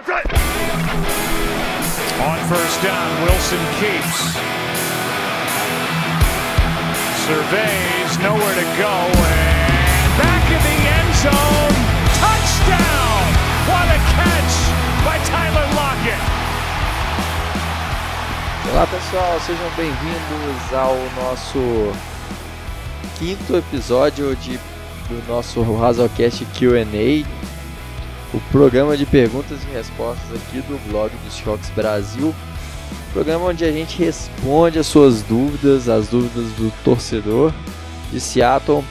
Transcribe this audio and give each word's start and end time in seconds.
On 0.00 0.08
first 2.48 2.82
down, 2.82 3.22
Wilson 3.22 3.60
keeps. 3.76 4.32
Surveys, 7.26 8.18
nowhere 8.24 8.54
to 8.54 8.64
go, 8.80 8.94
and 9.12 10.16
back 10.16 10.44
in 10.48 10.62
the 10.64 10.78
end 10.88 11.14
zone. 11.20 11.76
Touchdown! 12.16 13.20
What 13.68 13.92
a 13.92 14.00
catch 14.16 14.54
by 15.04 15.20
Tyler 15.28 15.68
Lockett! 15.76 16.22
Olá 18.72 18.86
pessoal, 18.86 19.38
sejam 19.40 19.70
bem-vindos 19.76 20.72
ao 20.72 20.96
nosso 21.22 21.92
quinto 23.18 23.54
episódio 23.54 24.34
de, 24.36 24.58
do 25.10 25.22
nosso 25.28 25.62
Razocast 25.62 26.46
Q&A, 26.54 27.26
o 28.32 28.40
programa 28.52 28.96
de 28.96 29.04
perguntas 29.04 29.58
e 29.64 29.74
respostas 29.74 30.36
aqui 30.36 30.60
do 30.62 30.78
blog 30.88 31.10
dos 31.24 31.36
Choques 31.36 31.70
Brasil, 31.70 32.34
programa 33.12 33.46
onde 33.46 33.64
a 33.64 33.72
gente 33.72 33.98
responde 33.98 34.78
as 34.78 34.86
suas 34.86 35.22
dúvidas, 35.22 35.88
as 35.88 36.08
dúvidas 36.08 36.50
do 36.52 36.72
torcedor 36.84 37.52
de 38.12 38.20
Seattle. 38.20 38.84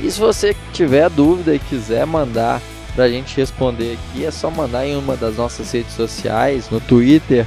E 0.00 0.10
se 0.10 0.18
você 0.18 0.54
tiver 0.72 1.08
dúvida 1.10 1.54
e 1.54 1.58
quiser 1.58 2.04
mandar 2.06 2.60
para 2.94 3.04
a 3.04 3.08
gente 3.08 3.36
responder 3.36 3.96
aqui, 3.96 4.24
é 4.24 4.30
só 4.30 4.50
mandar 4.50 4.86
em 4.86 4.96
uma 4.96 5.16
das 5.16 5.36
nossas 5.36 5.70
redes 5.70 5.92
sociais, 5.92 6.68
no 6.70 6.80
Twitter, 6.80 7.46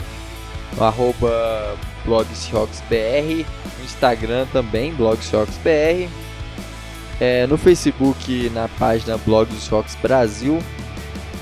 no 0.78 0.84
arroba 0.84 1.76
blogsrocksbr, 2.06 3.46
no 3.78 3.86
Instagram 3.86 4.46
também, 4.54 4.94
blogsrocksbr, 4.94 6.10
é, 7.20 7.46
no 7.48 7.58
Facebook, 7.58 8.50
na 8.54 8.68
página 8.68 9.18
Blogs 9.18 9.68
Rocks 9.68 9.96
Brasil 10.02 10.60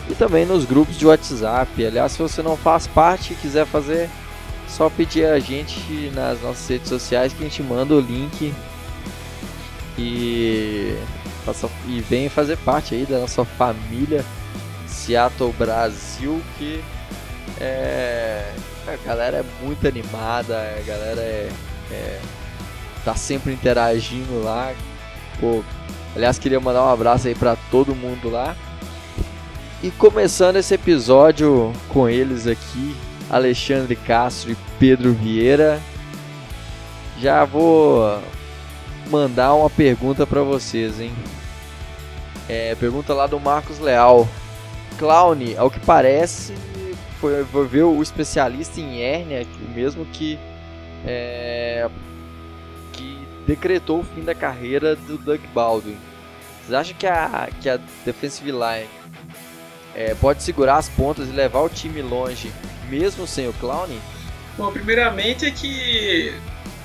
e 0.09 0.16
também 0.16 0.45
nos 0.45 0.66
grupos 0.66 0.98
de 0.98 1.05
WhatsApp. 1.05 1.86
Aliás, 1.86 2.13
se 2.13 2.20
você 2.20 2.41
não 2.41 2.58
faz 2.58 2.88
parte 2.88 3.34
e 3.34 3.36
quiser 3.36 3.66
fazer, 3.66 4.09
só 4.67 4.90
pedir 4.90 5.25
a 5.25 5.39
gente 5.39 6.11
nas 6.14 6.42
nossas 6.42 6.67
redes 6.67 6.89
sociais 6.89 7.31
que 7.31 7.44
a 7.44 7.47
gente 7.47 7.61
manda 7.61 7.94
o 7.94 8.00
link 8.00 8.53
e, 9.97 10.97
e 11.88 12.02
vem 12.02 12.30
fazer 12.30 12.58
parte 12.58 12.95
aí 12.95 13.06
da 13.06 13.19
nossa 13.19 13.44
família 13.45 14.25
Seattle 14.88 15.53
Brasil 15.53 16.41
que 16.58 16.84
é, 17.59 18.52
a 18.88 18.95
galera 19.06 19.38
é 19.38 19.66
muito 19.66 19.88
animada, 19.88 20.56
a 20.56 20.81
galera 20.81 21.22
é, 21.22 21.50
é 21.91 22.22
tá 23.03 23.16
sempre 23.16 23.53
interagindo 23.53 24.41
lá. 24.44 24.73
Pô, 25.39 25.64
aliás, 26.16 26.38
queria 26.38 26.59
mandar 26.59 26.84
um 26.84 26.89
abraço 26.89 27.28
aí 27.28 27.36
para 27.36 27.56
todo 27.72 27.95
mundo 27.95 28.30
lá. 28.30 28.56
E 29.81 29.89
começando 29.91 30.58
esse 30.58 30.73
episódio 30.73 31.72
com 31.88 32.09
eles 32.09 32.45
aqui, 32.45 32.94
Alexandre 33.30 33.95
Castro 33.95 34.52
e 34.52 34.58
Pedro 34.77 35.13
Vieira, 35.13 35.80
já 37.17 37.45
vou 37.45 38.22
mandar 39.09 39.53
uma 39.53 39.69
pergunta 39.69 40.27
para 40.27 40.41
vocês, 40.41 41.00
hein? 41.00 41.13
É, 42.50 42.75
pergunta 42.75 43.13
lá 43.13 43.25
do 43.25 43.39
Marcos 43.39 43.80
Leal. 43.80 44.27
Clown, 44.97 45.38
ao 45.57 45.72
que 45.72 45.80
parece, 45.80 46.53
foi, 47.22 47.45
foi 47.45 47.66
ver 47.66 47.83
o 47.83 48.03
especialista 48.03 48.81
em 48.81 49.02
hérnia, 49.02 49.47
o 49.66 49.73
mesmo 49.73 50.05
que, 50.07 50.38
é, 51.05 51.89
que 52.91 53.17
decretou 53.47 54.02
o 54.02 54.03
fim 54.03 54.25
da 54.25 54.35
carreira 54.35 54.94
do 54.94 55.17
Doug 55.17 55.39
Baldwin. 55.53 55.97
Vocês 56.66 56.73
acham 56.73 56.97
que 56.97 57.07
a, 57.07 57.47
que 57.61 57.69
a 57.69 57.80
defensive 58.03 58.52
line 58.52 58.98
é, 60.00 60.16
pode 60.16 60.42
segurar 60.42 60.78
as 60.78 60.88
pontas 60.88 61.28
e 61.28 61.31
levar 61.33 61.59
o 61.59 61.67
time 61.67 62.02
longe, 62.02 62.50
mesmo 62.88 63.28
sem 63.28 63.50
o 63.50 63.53
Clown? 63.53 63.89
Bom, 64.58 64.72
primeiramente 64.72 65.45
é 65.45 65.52
que 65.52 66.33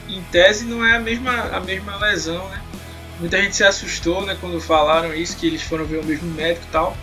em 0.09 0.21
tese 0.33 0.65
não 0.65 0.85
é 0.85 0.97
a 0.97 1.01
mesma, 1.01 1.33
a 1.33 1.61
mesma 1.61 1.97
lesão, 1.97 2.49
né? 2.49 2.61
Muita 3.21 3.41
gente 3.41 3.55
se 3.55 3.63
assustou 3.63 4.27
né, 4.27 4.37
quando 4.41 4.61
falaram 4.61 5.15
isso, 5.15 5.37
que 5.37 5.47
eles 5.47 5.63
foram 5.63 5.85
ver 5.85 5.99
o 5.99 6.05
mesmo 6.05 6.29
médico 6.35 6.67
e 6.69 6.73
tal. 6.73 6.97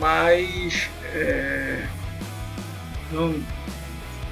Mas 0.00 0.88
é, 1.14 1.86
não, 3.12 3.30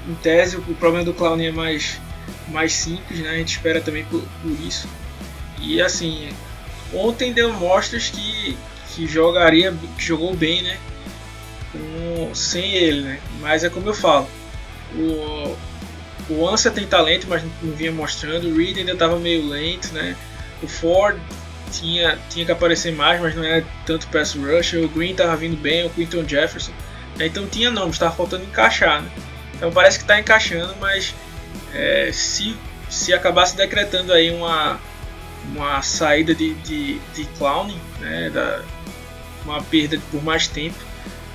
em 0.08 0.14
tese 0.20 0.56
o 0.56 0.74
problema 0.74 1.04
do 1.04 1.14
Clown 1.14 1.40
é 1.40 1.52
mais, 1.52 2.00
mais 2.48 2.72
simples, 2.72 3.20
né? 3.20 3.30
A 3.30 3.36
gente 3.36 3.52
espera 3.52 3.80
também 3.80 4.04
por, 4.06 4.20
por 4.42 4.50
isso. 4.50 4.88
E 5.60 5.80
assim, 5.80 6.28
ontem 6.92 7.32
deu 7.32 7.52
mostras 7.52 8.08
que, 8.08 8.58
que 8.94 9.06
jogaria, 9.06 9.74
que 9.96 10.04
jogou 10.04 10.34
bem, 10.34 10.62
né? 10.62 10.78
Sem 12.34 12.72
ele, 12.74 13.02
né? 13.02 13.20
Mas 13.40 13.64
é 13.64 13.68
como 13.68 13.88
eu 13.88 13.94
falo, 13.94 14.28
o, 14.94 15.56
o 16.30 16.48
Ansa 16.48 16.70
tem 16.70 16.86
talento, 16.86 17.26
mas 17.28 17.42
não 17.62 17.72
vinha 17.72 17.92
mostrando. 17.92 18.48
O 18.48 18.56
Reed 18.56 18.78
ainda 18.78 18.92
estava 18.92 19.18
meio 19.18 19.46
lento, 19.46 19.92
né? 19.92 20.16
O 20.62 20.68
Ford 20.68 21.18
tinha, 21.70 22.18
tinha 22.28 22.44
que 22.44 22.52
aparecer 22.52 22.92
mais, 22.92 23.20
mas 23.20 23.34
não 23.34 23.44
era 23.44 23.64
tanto 23.86 24.08
pass 24.08 24.34
rusher. 24.34 24.84
O 24.84 24.88
Green 24.88 25.12
estava 25.12 25.36
vindo 25.36 25.56
bem, 25.56 25.86
o 25.86 25.90
Quinton 25.90 26.26
Jefferson. 26.26 26.72
Né? 27.16 27.26
Então 27.26 27.46
tinha 27.46 27.70
nomes, 27.70 27.94
estava 27.94 28.14
faltando 28.14 28.44
encaixar, 28.44 29.02
né? 29.02 29.10
Então 29.54 29.70
parece 29.72 29.98
que 29.98 30.04
está 30.04 30.18
encaixando, 30.18 30.74
mas 30.80 31.14
é, 31.74 32.10
se, 32.12 32.56
se 32.88 33.12
acabasse 33.12 33.56
decretando 33.56 34.12
aí 34.12 34.30
uma, 34.30 34.80
uma 35.54 35.82
saída 35.82 36.34
de, 36.34 36.54
de, 36.54 36.98
de 37.14 37.24
Clown, 37.36 37.74
né? 38.00 38.30
Da, 38.30 38.62
uma 39.44 39.62
perda 39.62 40.00
por 40.10 40.22
mais 40.22 40.46
tempo. 40.46 40.78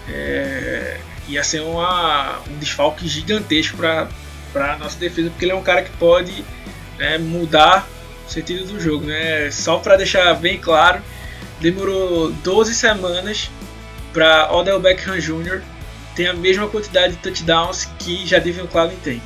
É, 0.08 1.00
ia 1.28 1.44
ser 1.44 1.62
uma, 1.62 2.40
um 2.50 2.58
desfalque 2.58 3.08
gigantesco 3.08 3.78
para 3.78 4.74
a 4.74 4.78
nossa 4.78 4.98
defesa, 4.98 5.30
porque 5.30 5.46
ele 5.46 5.52
é 5.52 5.56
um 5.56 5.64
cara 5.64 5.84
que 5.84 5.92
pode 5.98 6.44
né, 6.98 7.18
mudar 7.18 7.88
o 8.28 8.30
sentido 8.30 8.66
do 8.66 8.80
jogo. 8.80 9.06
Né? 9.06 9.50
Só 9.52 9.78
para 9.78 9.96
deixar 9.96 10.34
bem 10.36 10.58
claro, 10.58 11.02
demorou 11.60 12.32
12 12.32 12.76
semanas 12.76 13.50
para 14.12 14.54
Odell 14.54 14.80
Beckham 14.80 15.20
Jr. 15.20 15.62
ter 16.16 16.28
a 16.28 16.34
mesma 16.34 16.68
quantidade 16.68 17.14
de 17.14 17.20
touchdowns 17.20 17.86
que 18.00 18.26
já 18.26 18.40
Devin 18.40 18.68
Clowney 18.68 18.98
tem. 19.04 19.22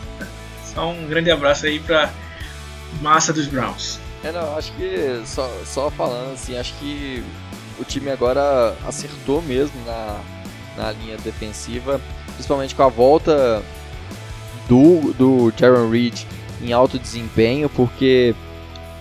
Só 0.74 0.92
um 0.92 1.08
grande 1.08 1.32
abraço 1.32 1.66
aí 1.66 1.80
para 1.80 2.12
massa 3.02 3.34
dos 3.34 3.48
Browns. 3.48 4.00
É, 4.24 4.32
não, 4.32 4.58
acho 4.58 4.72
que 4.74 5.22
só, 5.26 5.50
só 5.66 5.92
falando 5.92 6.34
assim, 6.34 6.58
acho 6.58 6.74
que 6.76 7.24
o 7.80 7.84
time 7.84 8.10
agora 8.10 8.76
acertou 8.88 9.42
mesmo 9.42 9.76
na, 9.86 10.20
na 10.78 10.92
linha 10.92 11.18
defensiva, 11.18 12.02
principalmente 12.34 12.76
com 12.76 12.84
a 12.84 12.88
volta 12.88 13.64
do, 14.68 15.14
do 15.14 15.54
Jaron 15.58 15.90
Reed 15.90 16.24
em 16.62 16.74
alto 16.74 16.98
desempenho, 16.98 17.70
porque 17.70 18.36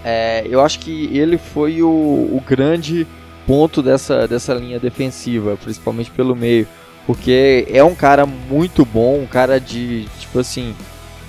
é, 0.05 0.47
eu 0.49 0.61
acho 0.61 0.79
que 0.79 1.17
ele 1.17 1.39
foi 1.39 1.83
o, 1.83 1.89
o 1.89 2.43
grande 2.47 3.07
ponto 3.47 3.83
dessa, 3.83 4.27
dessa 4.27 4.53
linha 4.55 4.79
defensiva, 4.79 5.57
principalmente 5.57 6.11
pelo 6.11 6.35
meio, 6.35 6.67
porque 7.07 7.67
é 7.71 7.83
um 7.83 7.95
cara 7.95 8.27
muito 8.27 8.85
bom, 8.85 9.21
um 9.21 9.27
cara 9.27 9.61
de, 9.61 10.07
tipo 10.19 10.41
assim, 10.41 10.75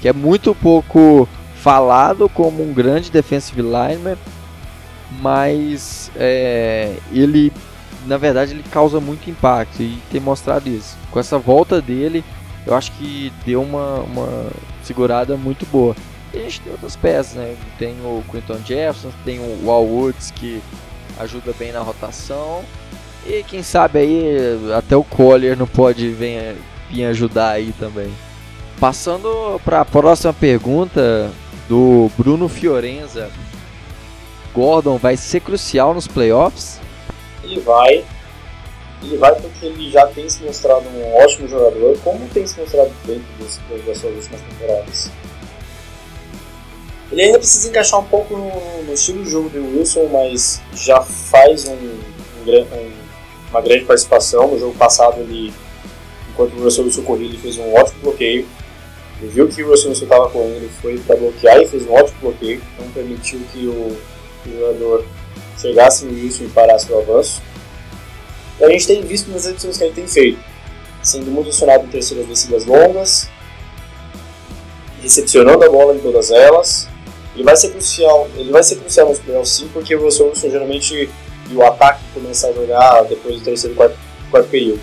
que 0.02 0.08
é 0.08 0.14
muito 0.14 0.54
pouco 0.56 1.28
falado 1.56 2.30
como 2.30 2.64
um 2.64 2.74
grande 2.74 3.12
defensive 3.12 3.62
lineman, 3.62 4.18
mas 5.20 6.12
é, 6.16 6.96
ele 7.12 7.52
na 8.06 8.18
verdade 8.18 8.54
ele 8.54 8.64
causa 8.64 9.00
muito 9.00 9.30
impacto 9.30 9.82
e 9.82 10.00
tem 10.10 10.22
mostrado 10.22 10.70
isso. 10.70 10.98
Com 11.12 11.20
essa 11.20 11.38
volta 11.38 11.82
dele, 11.82 12.24
eu 12.66 12.74
acho 12.76 12.92
que 12.94 13.32
deu 13.46 13.62
uma, 13.62 14.00
uma 14.00 14.48
segurada 14.84 15.36
muito 15.36 15.66
boa. 15.66 15.96
E 16.34 16.40
a 16.40 16.42
gente 16.44 16.62
tem 16.62 16.72
outras 16.72 16.96
peças, 16.96 17.34
né? 17.34 17.56
Tem 17.78 17.94
o 18.04 18.24
Quinton 18.32 18.60
Jefferson, 18.66 19.12
tem 19.24 19.40
o 19.40 19.66
Wall 19.66 19.86
Woods 19.86 20.32
que 20.32 20.62
ajuda 21.20 21.54
bem 21.58 21.72
na 21.72 21.80
rotação. 21.80 22.64
E 23.26 23.44
quem 23.44 23.62
sabe 23.62 24.00
aí 24.00 24.38
até 24.78 24.96
o 24.96 25.04
Collier 25.04 25.58
não 25.58 25.68
pode 25.68 26.10
vir, 26.10 26.56
vir 26.90 27.06
ajudar 27.06 27.52
aí 27.52 27.74
também. 27.80 28.12
Passando 28.80 29.60
para 29.66 29.82
a 29.82 29.86
próxima 29.86 30.34
pergunta 30.34 31.32
do 31.68 32.10
Bruno 32.18 32.48
Fiorenza. 32.48 33.30
Gordon 34.58 34.98
vai 34.98 35.16
ser 35.16 35.42
crucial 35.42 35.94
nos 35.94 36.08
playoffs? 36.08 36.80
Ele 37.44 37.60
vai. 37.60 38.04
Ele 39.04 39.16
vai 39.18 39.36
porque 39.36 39.68
ele 39.68 39.92
já 39.92 40.08
tem 40.08 40.28
se 40.28 40.42
mostrado 40.44 40.84
um 40.90 41.16
ótimo 41.18 41.48
jogador, 41.48 41.96
como 42.04 42.28
tem 42.30 42.48
se 42.48 42.60
mostrado 42.60 42.92
dentro 43.06 43.24
das, 43.40 43.60
suas 44.00 44.16
últimas 44.16 44.42
temporadas. 44.42 45.12
Ele 47.12 47.22
ainda 47.22 47.38
precisa 47.38 47.70
encaixar 47.70 48.00
um 48.00 48.06
pouco 48.06 48.36
no, 48.36 48.84
no 48.84 48.94
estilo 48.94 49.24
de 49.24 49.30
jogo 49.30 49.48
do 49.50 49.78
Wilson, 49.78 50.08
mas 50.12 50.60
já 50.74 51.02
faz 51.02 51.68
um, 51.68 51.74
um, 51.74 52.52
um, 52.52 52.92
uma 53.52 53.62
grande 53.62 53.86
participação. 53.86 54.48
No 54.48 54.58
jogo 54.58 54.74
passado, 54.74 55.20
ele, 55.20 55.54
enquanto 56.32 56.56
o 56.56 56.64
Russell 56.64 56.86
Wilson 56.86 57.04
corria, 57.04 57.28
ele 57.28 57.38
fez 57.38 57.60
um 57.60 57.76
ótimo 57.76 58.02
bloqueio. 58.02 58.48
Ele 59.22 59.30
viu 59.30 59.48
que 59.48 59.62
o 59.62 59.70
Russell 59.70 59.90
Wilson 59.90 60.06
estava 60.06 60.28
correndo, 60.32 60.56
ele 60.56 60.72
foi 60.82 60.98
para 60.98 61.16
bloquear 61.16 61.62
e 61.62 61.68
fez 61.68 61.86
um 61.86 61.94
ótimo 61.94 62.18
bloqueio, 62.22 62.60
não 62.80 62.90
permitiu 62.90 63.40
que 63.54 63.68
o 63.68 64.17
o 64.50 64.60
jogador 64.60 65.06
chegasse 65.60 66.06
no 66.06 66.14
Wilson 66.14 66.46
e 66.46 66.50
parasse 66.50 66.92
o 66.92 67.00
avanço. 67.00 67.42
E 68.60 68.64
a 68.64 68.70
gente 68.70 68.88
tem 68.88 69.02
visto 69.02 69.30
nas 69.32 69.46
edições 69.46 69.78
que 69.78 69.84
ele 69.84 69.94
tem 69.94 70.08
feito. 70.08 70.40
sendo 71.04 71.32
muito 71.32 71.50
acionado 71.50 71.86
em 71.86 71.88
terceiras 71.88 72.28
descidas 72.28 72.66
longas, 72.66 73.30
recepcionando 75.02 75.64
a 75.64 75.70
bola 75.70 75.96
em 75.96 76.00
todas 76.00 76.32
elas. 76.32 76.88
Ele 77.34 77.44
vai 77.44 77.56
ser 77.56 77.70
crucial, 77.70 78.28
ele 78.36 78.52
vai 78.52 78.64
ser 78.64 78.78
crucial 78.78 79.10
nos 79.10 79.20
playoffs 79.20 79.50
sim, 79.54 79.70
porque 79.72 79.96
o 79.96 80.02
Russell 80.02 80.30
Wilson 80.30 80.50
geralmente 80.50 81.10
e 81.50 81.56
o 81.56 81.64
ataque 81.64 82.02
começa 82.14 82.48
a 82.48 82.54
jogar 82.54 83.04
depois 83.04 83.38
do 83.38 83.44
terceiro 83.44 83.76
quarto, 83.76 83.98
quarto 84.30 84.50
período. 84.50 84.82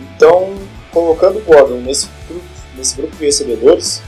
Então, 0.00 0.54
colocando 0.92 1.38
o 1.38 1.42
Gordon 1.42 1.80
nesse 1.80 2.08
grupo, 2.28 2.44
nesse 2.76 2.96
grupo 2.96 3.16
de 3.16 3.24
recebedores, 3.24 4.02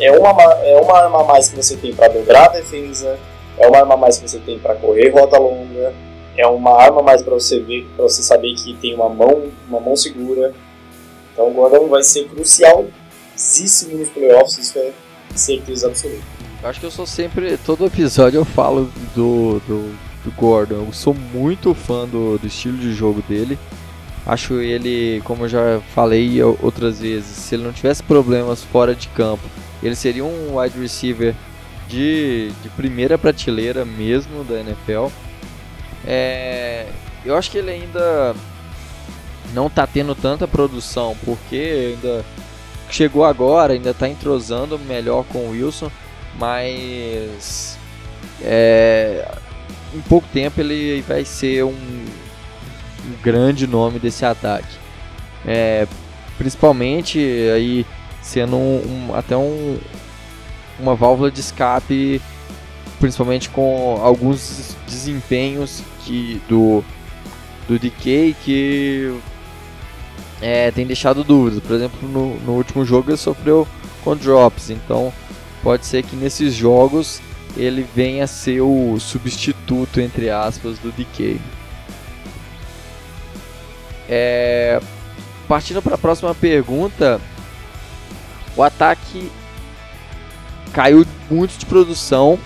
é 0.00 0.10
uma, 0.10 0.30
é 0.64 0.76
uma 0.80 0.98
arma 0.98 1.20
a 1.20 1.24
mais 1.24 1.48
que 1.48 1.56
você 1.56 1.76
tem 1.76 1.94
para 1.94 2.08
dobrar 2.08 2.46
a 2.46 2.48
defesa, 2.48 3.18
é 3.58 3.66
uma 3.66 3.78
arma 3.78 3.96
mais 3.96 4.18
que 4.18 4.28
você 4.28 4.38
tem 4.38 4.58
para 4.58 4.74
correr 4.74 5.10
rota 5.10 5.38
longa, 5.38 5.92
é 6.36 6.46
uma 6.46 6.80
arma 6.80 7.02
mais 7.02 7.22
para 7.22 7.34
você 7.34 7.60
ver, 7.60 7.86
para 7.96 8.04
você 8.04 8.22
saber 8.22 8.54
que 8.54 8.74
tem 8.74 8.94
uma 8.94 9.08
mão, 9.08 9.44
uma 9.68 9.80
mão 9.80 9.96
segura. 9.96 10.52
Então 11.32 11.48
o 11.48 11.52
Gordon 11.52 11.88
vai 11.88 12.02
ser 12.02 12.28
crucialíssimo 12.28 13.98
nos 13.98 14.08
playoffs, 14.08 14.58
isso 14.58 14.78
é 14.78 14.92
certeza 15.34 15.86
absoluta. 15.88 16.22
Eu 16.62 16.68
acho 16.68 16.80
que 16.80 16.86
eu 16.86 16.90
sou 16.90 17.06
sempre, 17.06 17.56
todo 17.58 17.86
episódio 17.86 18.38
eu 18.38 18.44
falo 18.44 18.90
do, 19.14 19.60
do, 19.66 19.94
do 20.24 20.30
Gordon. 20.36 20.86
Eu 20.86 20.92
sou 20.92 21.14
muito 21.14 21.74
fã 21.74 22.06
do, 22.06 22.38
do 22.38 22.46
estilo 22.46 22.78
de 22.78 22.92
jogo 22.92 23.22
dele. 23.28 23.58
Acho 24.26 24.54
ele, 24.54 25.20
como 25.24 25.44
eu 25.44 25.48
já 25.48 25.80
falei 25.94 26.42
outras 26.42 27.00
vezes, 27.00 27.26
se 27.26 27.54
ele 27.54 27.64
não 27.64 27.72
tivesse 27.72 28.02
problemas 28.02 28.64
fora 28.64 28.94
de 28.94 29.08
campo, 29.08 29.42
ele 29.82 29.94
seria 29.94 30.24
um 30.24 30.58
wide 30.58 30.78
receiver 30.80 31.34
de, 31.88 32.50
de 32.62 32.68
primeira 32.70 33.16
prateleira 33.18 33.84
mesmo 33.84 34.44
da 34.44 34.60
NFL. 34.60 35.06
É, 36.06 36.86
eu 37.24 37.36
acho 37.36 37.50
que 37.50 37.58
ele 37.58 37.70
ainda 37.70 38.34
não 39.52 39.66
está 39.66 39.86
tendo 39.86 40.14
tanta 40.14 40.46
produção, 40.46 41.16
porque 41.24 41.94
ainda 41.96 42.24
chegou 42.90 43.24
agora, 43.24 43.72
ainda 43.72 43.90
está 43.90 44.08
entrosando 44.08 44.78
melhor 44.78 45.24
com 45.24 45.38
o 45.38 45.50
Wilson, 45.50 45.90
mas 46.38 47.78
é, 48.42 49.26
em 49.94 50.00
pouco 50.02 50.26
tempo 50.32 50.60
ele 50.60 51.02
vai 51.02 51.24
ser 51.24 51.64
um, 51.64 51.70
um 51.70 53.22
grande 53.22 53.66
nome 53.66 53.98
desse 53.98 54.24
ataque. 54.24 54.76
É, 55.46 55.86
principalmente 56.36 57.18
aí 57.54 57.86
sendo 58.22 58.56
um, 58.56 59.08
um, 59.10 59.14
até 59.14 59.36
um, 59.36 59.78
uma 60.78 60.94
válvula 60.94 61.30
de 61.30 61.40
escape, 61.40 62.20
principalmente 62.98 63.48
com 63.48 64.00
alguns 64.02 64.76
desempenhos 64.86 65.82
que 66.04 66.40
do 66.48 66.84
do 67.66 67.78
DK 67.78 68.36
que 68.44 69.18
é, 70.40 70.70
tem 70.70 70.86
deixado 70.86 71.24
dúvidas. 71.24 71.62
Por 71.62 71.74
exemplo, 71.74 72.08
no, 72.08 72.38
no 72.40 72.52
último 72.52 72.84
jogo 72.84 73.10
ele 73.10 73.16
sofreu 73.16 73.66
com 74.02 74.14
drops, 74.14 74.70
então 74.70 75.12
pode 75.62 75.86
ser 75.86 76.02
que 76.02 76.14
nesses 76.14 76.54
jogos 76.54 77.20
ele 77.56 77.86
venha 77.94 78.26
ser 78.26 78.60
o 78.60 78.98
substituto 78.98 80.00
entre 80.00 80.28
aspas 80.28 80.78
do 80.78 80.92
DK. 80.92 81.40
É, 84.08 84.80
partindo 85.48 85.80
para 85.80 85.94
a 85.94 85.98
próxima 85.98 86.34
pergunta, 86.34 87.20
o 88.54 88.62
ataque 88.62 89.30
caiu 90.74 91.06
muito 91.30 91.56
de 91.56 91.64
produção 91.64 92.38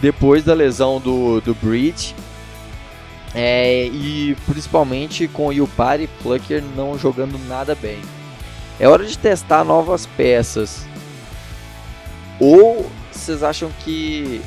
depois 0.00 0.44
da 0.44 0.52
lesão 0.52 1.00
do, 1.00 1.40
do 1.40 1.54
Breach. 1.54 2.14
É, 3.34 3.86
e 3.86 4.36
principalmente 4.46 5.28
com 5.28 5.46
o 5.46 5.52
Yupari 5.52 6.04
e 6.04 6.06
Plucker 6.06 6.62
não 6.74 6.98
jogando 6.98 7.38
nada 7.46 7.74
bem. 7.74 8.00
É 8.80 8.88
hora 8.88 9.04
de 9.04 9.16
testar 9.16 9.64
novas 9.64 10.04
peças. 10.04 10.86
Ou 12.40 12.90
vocês 13.12 13.42
acham 13.42 13.70
que. 13.80 14.42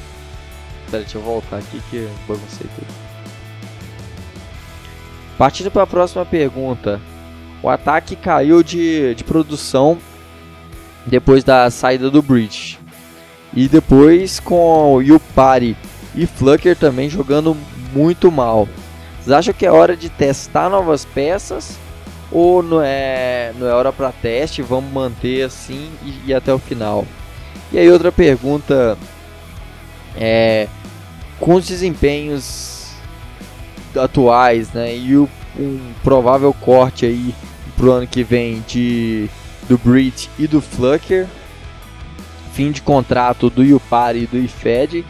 Pera, 0.89 1.03
deixa 1.03 1.17
eu 1.17 1.21
voltar 1.21 1.57
aqui 1.57 1.81
que 1.89 1.97
eu 1.97 2.11
baguncei 2.27 2.67
tudo. 2.75 2.87
Partindo 5.37 5.71
para 5.71 5.83
a 5.83 5.87
próxima 5.87 6.25
pergunta. 6.25 6.99
O 7.61 7.69
ataque 7.69 8.15
caiu 8.15 8.63
de, 8.63 9.13
de 9.15 9.23
produção 9.23 9.97
depois 11.05 11.43
da 11.43 11.69
saída 11.69 12.09
do 12.09 12.21
Bridge. 12.21 12.79
E 13.53 13.67
depois 13.67 14.39
com 14.39 14.93
o 14.93 15.01
Yupari 15.01 15.75
e 16.15 16.25
Flucker 16.25 16.75
também 16.75 17.09
jogando 17.09 17.55
muito 17.93 18.31
mal. 18.31 18.67
Vocês 19.17 19.31
acham 19.31 19.53
que 19.53 19.65
é 19.65 19.71
hora 19.71 19.95
de 19.95 20.09
testar 20.09 20.69
novas 20.69 21.05
peças? 21.05 21.77
Ou 22.31 22.61
não 22.61 22.81
é, 22.81 23.51
não 23.57 23.67
é 23.67 23.73
hora 23.73 23.91
para 23.91 24.11
teste? 24.11 24.61
Vamos 24.61 24.91
manter 24.91 25.43
assim 25.43 25.89
e 26.03 26.29
ir 26.29 26.33
até 26.33 26.53
o 26.53 26.59
final? 26.59 27.05
E 27.71 27.77
aí 27.77 27.89
outra 27.89 28.11
pergunta 28.11 28.97
é 30.15 30.67
com 31.39 31.55
os 31.55 31.65
desempenhos 31.65 32.91
atuais, 33.95 34.71
né, 34.73 34.95
e 34.95 35.15
o, 35.15 35.27
um 35.57 35.79
provável 36.03 36.53
corte 36.53 37.05
aí 37.05 37.33
pro 37.75 37.91
ano 37.91 38.07
que 38.07 38.23
vem 38.23 38.63
de 38.67 39.29
do 39.67 39.77
Brit 39.77 40.29
e 40.37 40.47
do 40.47 40.61
Flucker. 40.61 41.27
Fim 42.59 42.73
de 42.73 42.81
contrato 42.81 43.49
do 43.49 43.63
Yupari 43.63 44.23
e 44.23 44.27
do 44.27 44.37
Ifed. 44.37 45.05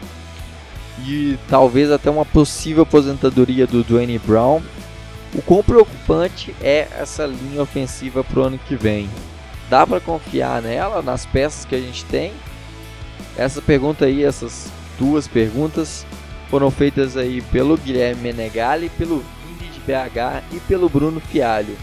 E 1.00 1.36
talvez 1.48 1.90
até 1.90 2.08
uma 2.08 2.24
possível 2.24 2.84
aposentadoria 2.84 3.66
do 3.66 3.82
Dwayne 3.82 4.20
Brown. 4.20 4.62
O 5.34 5.42
quão 5.42 5.60
preocupante 5.60 6.54
é 6.62 6.86
essa 6.96 7.26
linha 7.26 7.60
ofensiva 7.60 8.22
pro 8.22 8.44
ano 8.44 8.56
que 8.68 8.76
vem? 8.76 9.10
Dá 9.68 9.84
para 9.84 9.98
confiar 9.98 10.62
nela, 10.62 11.02
nas 11.02 11.26
peças 11.26 11.64
que 11.64 11.74
a 11.74 11.80
gente 11.80 12.04
tem? 12.04 12.32
Essa 13.36 13.60
pergunta 13.60 14.04
aí, 14.04 14.22
essas 14.22 14.70
duas 14.96 15.26
perguntas 15.26 16.06
foram 16.48 16.70
feitas 16.70 17.16
aí 17.16 17.42
pelo 17.42 17.76
Guilherme 17.76 18.32
Menegali, 18.32 18.90
pelo 18.90 19.24
Vini 19.44 19.72
de 19.72 19.80
BH 19.80 20.44
e 20.52 20.60
pelo 20.68 20.88
Bruno 20.88 21.18
Fialho. 21.18 21.76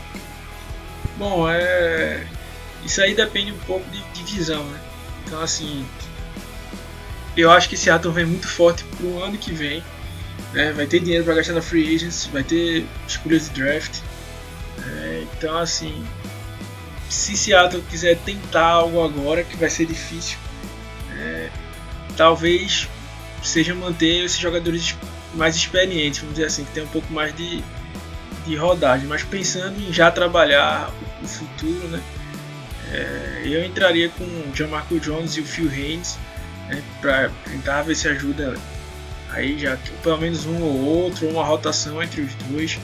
Bom, 1.18 1.46
é 1.50 2.25
isso 2.86 3.02
aí 3.02 3.14
depende 3.14 3.52
um 3.52 3.60
pouco 3.68 3.84
de, 3.90 4.02
de 4.14 4.24
visão, 4.34 4.64
né? 4.64 4.87
Então, 5.28 5.42
assim, 5.42 5.86
eu 7.36 7.52
acho 7.52 7.70
que 7.70 7.78
Seattle 7.78 8.14
vem 8.14 8.26
muito 8.26 8.48
forte 8.48 8.84
pro 8.96 9.22
ano 9.22 9.38
que 9.38 9.52
vem. 9.52 9.84
Né? 10.54 10.72
Vai 10.72 10.88
ter 10.88 11.02
dinheiro 11.02 11.26
para 11.26 11.36
gastar 11.36 11.54
na 11.54 11.62
free 11.62 11.96
agents, 11.96 12.28
vai 12.32 12.44
ter 12.44 12.86
escolhas 13.08 13.50
de 13.50 13.62
draft. 13.62 14.00
É, 14.86 15.26
então, 15.34 15.58
assim, 15.58 16.06
se 17.10 17.36
Seattle 17.36 17.84
quiser 17.90 18.18
tentar 18.20 18.66
algo 18.66 19.04
agora, 19.04 19.44
que 19.44 19.57
vai 19.57 19.69
ser 19.69 19.86
difícil, 19.86 20.38
é, 21.18 21.50
talvez 22.16 22.88
seja 23.44 23.76
manter 23.76 24.26
esses 24.26 24.40
jogadores 24.40 24.96
mais 25.34 25.56
experientes, 25.56 26.19
vamos 26.19 26.36
dizer 26.36 26.48
assim, 26.48 26.64
que 26.64 26.72
tem 26.72 26.84
um 26.84 26.88
pouco 26.88 27.12
mais 27.12 27.36
de, 27.36 27.64
de 28.46 28.56
rodagem, 28.56 29.07
mas 29.07 29.24
pensando 29.24 29.80
em 29.80 29.92
já 29.92 30.10
trabalhar 30.10 30.92
o 31.22 31.28
futuro, 31.28 31.88
né? 31.90 32.02
É, 32.92 33.42
eu 33.46 33.66
entraria 33.66 34.10
com 34.10 34.24
o 34.24 34.52
Jamarco 34.54 35.00
Jones 35.00 35.36
e 35.36 35.42
o 35.42 35.46
Phil 35.46 35.70
Haynes 35.70 36.18
né, 36.70 36.82
para 37.02 37.30
tentar 37.46 37.82
ver 37.82 37.96
se 37.96 38.08
ajuda 38.08 38.56
aí 39.30 39.58
já 39.60 39.78
pelo 40.02 40.18
menos 40.18 40.46
um 40.46 40.62
ou 40.62 40.86
outro, 40.86 41.28
uma 41.28 41.44
rotação 41.44 42.02
entre 42.02 42.22
os 42.22 42.34
dois, 42.50 42.80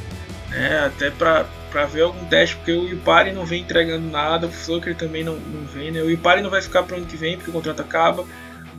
né, 0.50 0.86
até 0.86 1.10
para 1.10 1.86
ver 1.86 2.02
algum 2.02 2.26
teste, 2.26 2.56
porque 2.58 2.72
o 2.72 2.92
Ipari 2.92 3.32
não 3.32 3.46
vem 3.46 3.62
entregando 3.62 4.10
nada, 4.10 4.48
o 4.48 4.52
Flucker 4.52 4.96
também 4.96 5.24
não, 5.24 5.36
não 5.36 5.66
vem, 5.66 5.92
né, 5.92 6.02
o 6.02 6.10
Ipari 6.10 6.42
não 6.42 6.50
vai 6.50 6.62
ficar 6.62 6.84
para 6.84 6.96
o 6.96 6.98
ano 6.98 7.08
que 7.08 7.18
vem 7.18 7.38
porque 7.38 7.50
o 7.50 7.54
contrato 7.54 7.82
acaba, 7.82 8.26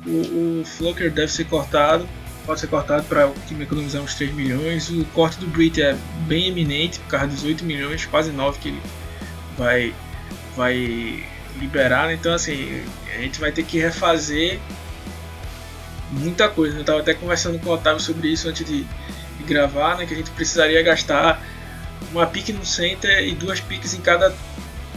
o, 0.06 0.60
o 0.60 0.64
Flucker 0.64 1.10
deve 1.10 1.32
ser 1.32 1.44
cortado, 1.44 2.06
pode 2.44 2.60
ser 2.60 2.66
cortado 2.66 3.04
para 3.04 3.26
o 3.26 3.34
time 3.48 3.64
economizar 3.64 4.02
uns 4.02 4.14
3 4.14 4.34
milhões, 4.34 4.90
o 4.90 5.04
corte 5.06 5.38
do 5.38 5.46
Brit 5.46 5.80
é 5.80 5.96
bem 6.26 6.48
eminente, 6.48 6.98
por 7.00 7.08
causa 7.08 7.28
dos 7.28 7.42
8 7.42 7.64
milhões, 7.64 8.04
quase 8.04 8.30
9 8.30 8.58
que 8.58 8.68
ele 8.68 8.82
vai 9.56 9.94
vai 10.56 11.24
liberar, 11.56 12.08
né? 12.08 12.14
então 12.14 12.32
assim, 12.32 12.84
a 13.14 13.20
gente 13.20 13.40
vai 13.40 13.52
ter 13.52 13.64
que 13.64 13.78
refazer 13.78 14.60
muita 16.10 16.48
coisa. 16.48 16.76
Eu 16.76 16.80
estava 16.80 17.00
até 17.00 17.14
conversando 17.14 17.58
com 17.58 17.70
o 17.70 17.72
Otávio 17.72 18.00
sobre 18.00 18.28
isso 18.28 18.48
antes 18.48 18.64
de, 18.64 18.84
de, 18.84 19.44
gravar, 19.44 19.96
né? 19.96 20.06
Que 20.06 20.14
a 20.14 20.16
gente 20.16 20.30
precisaria 20.30 20.82
gastar 20.82 21.42
uma 22.12 22.26
pick 22.26 22.50
no 22.50 22.64
center 22.64 23.26
e 23.26 23.34
duas 23.34 23.60
picks 23.60 23.94
em 23.94 24.00
cada 24.00 24.34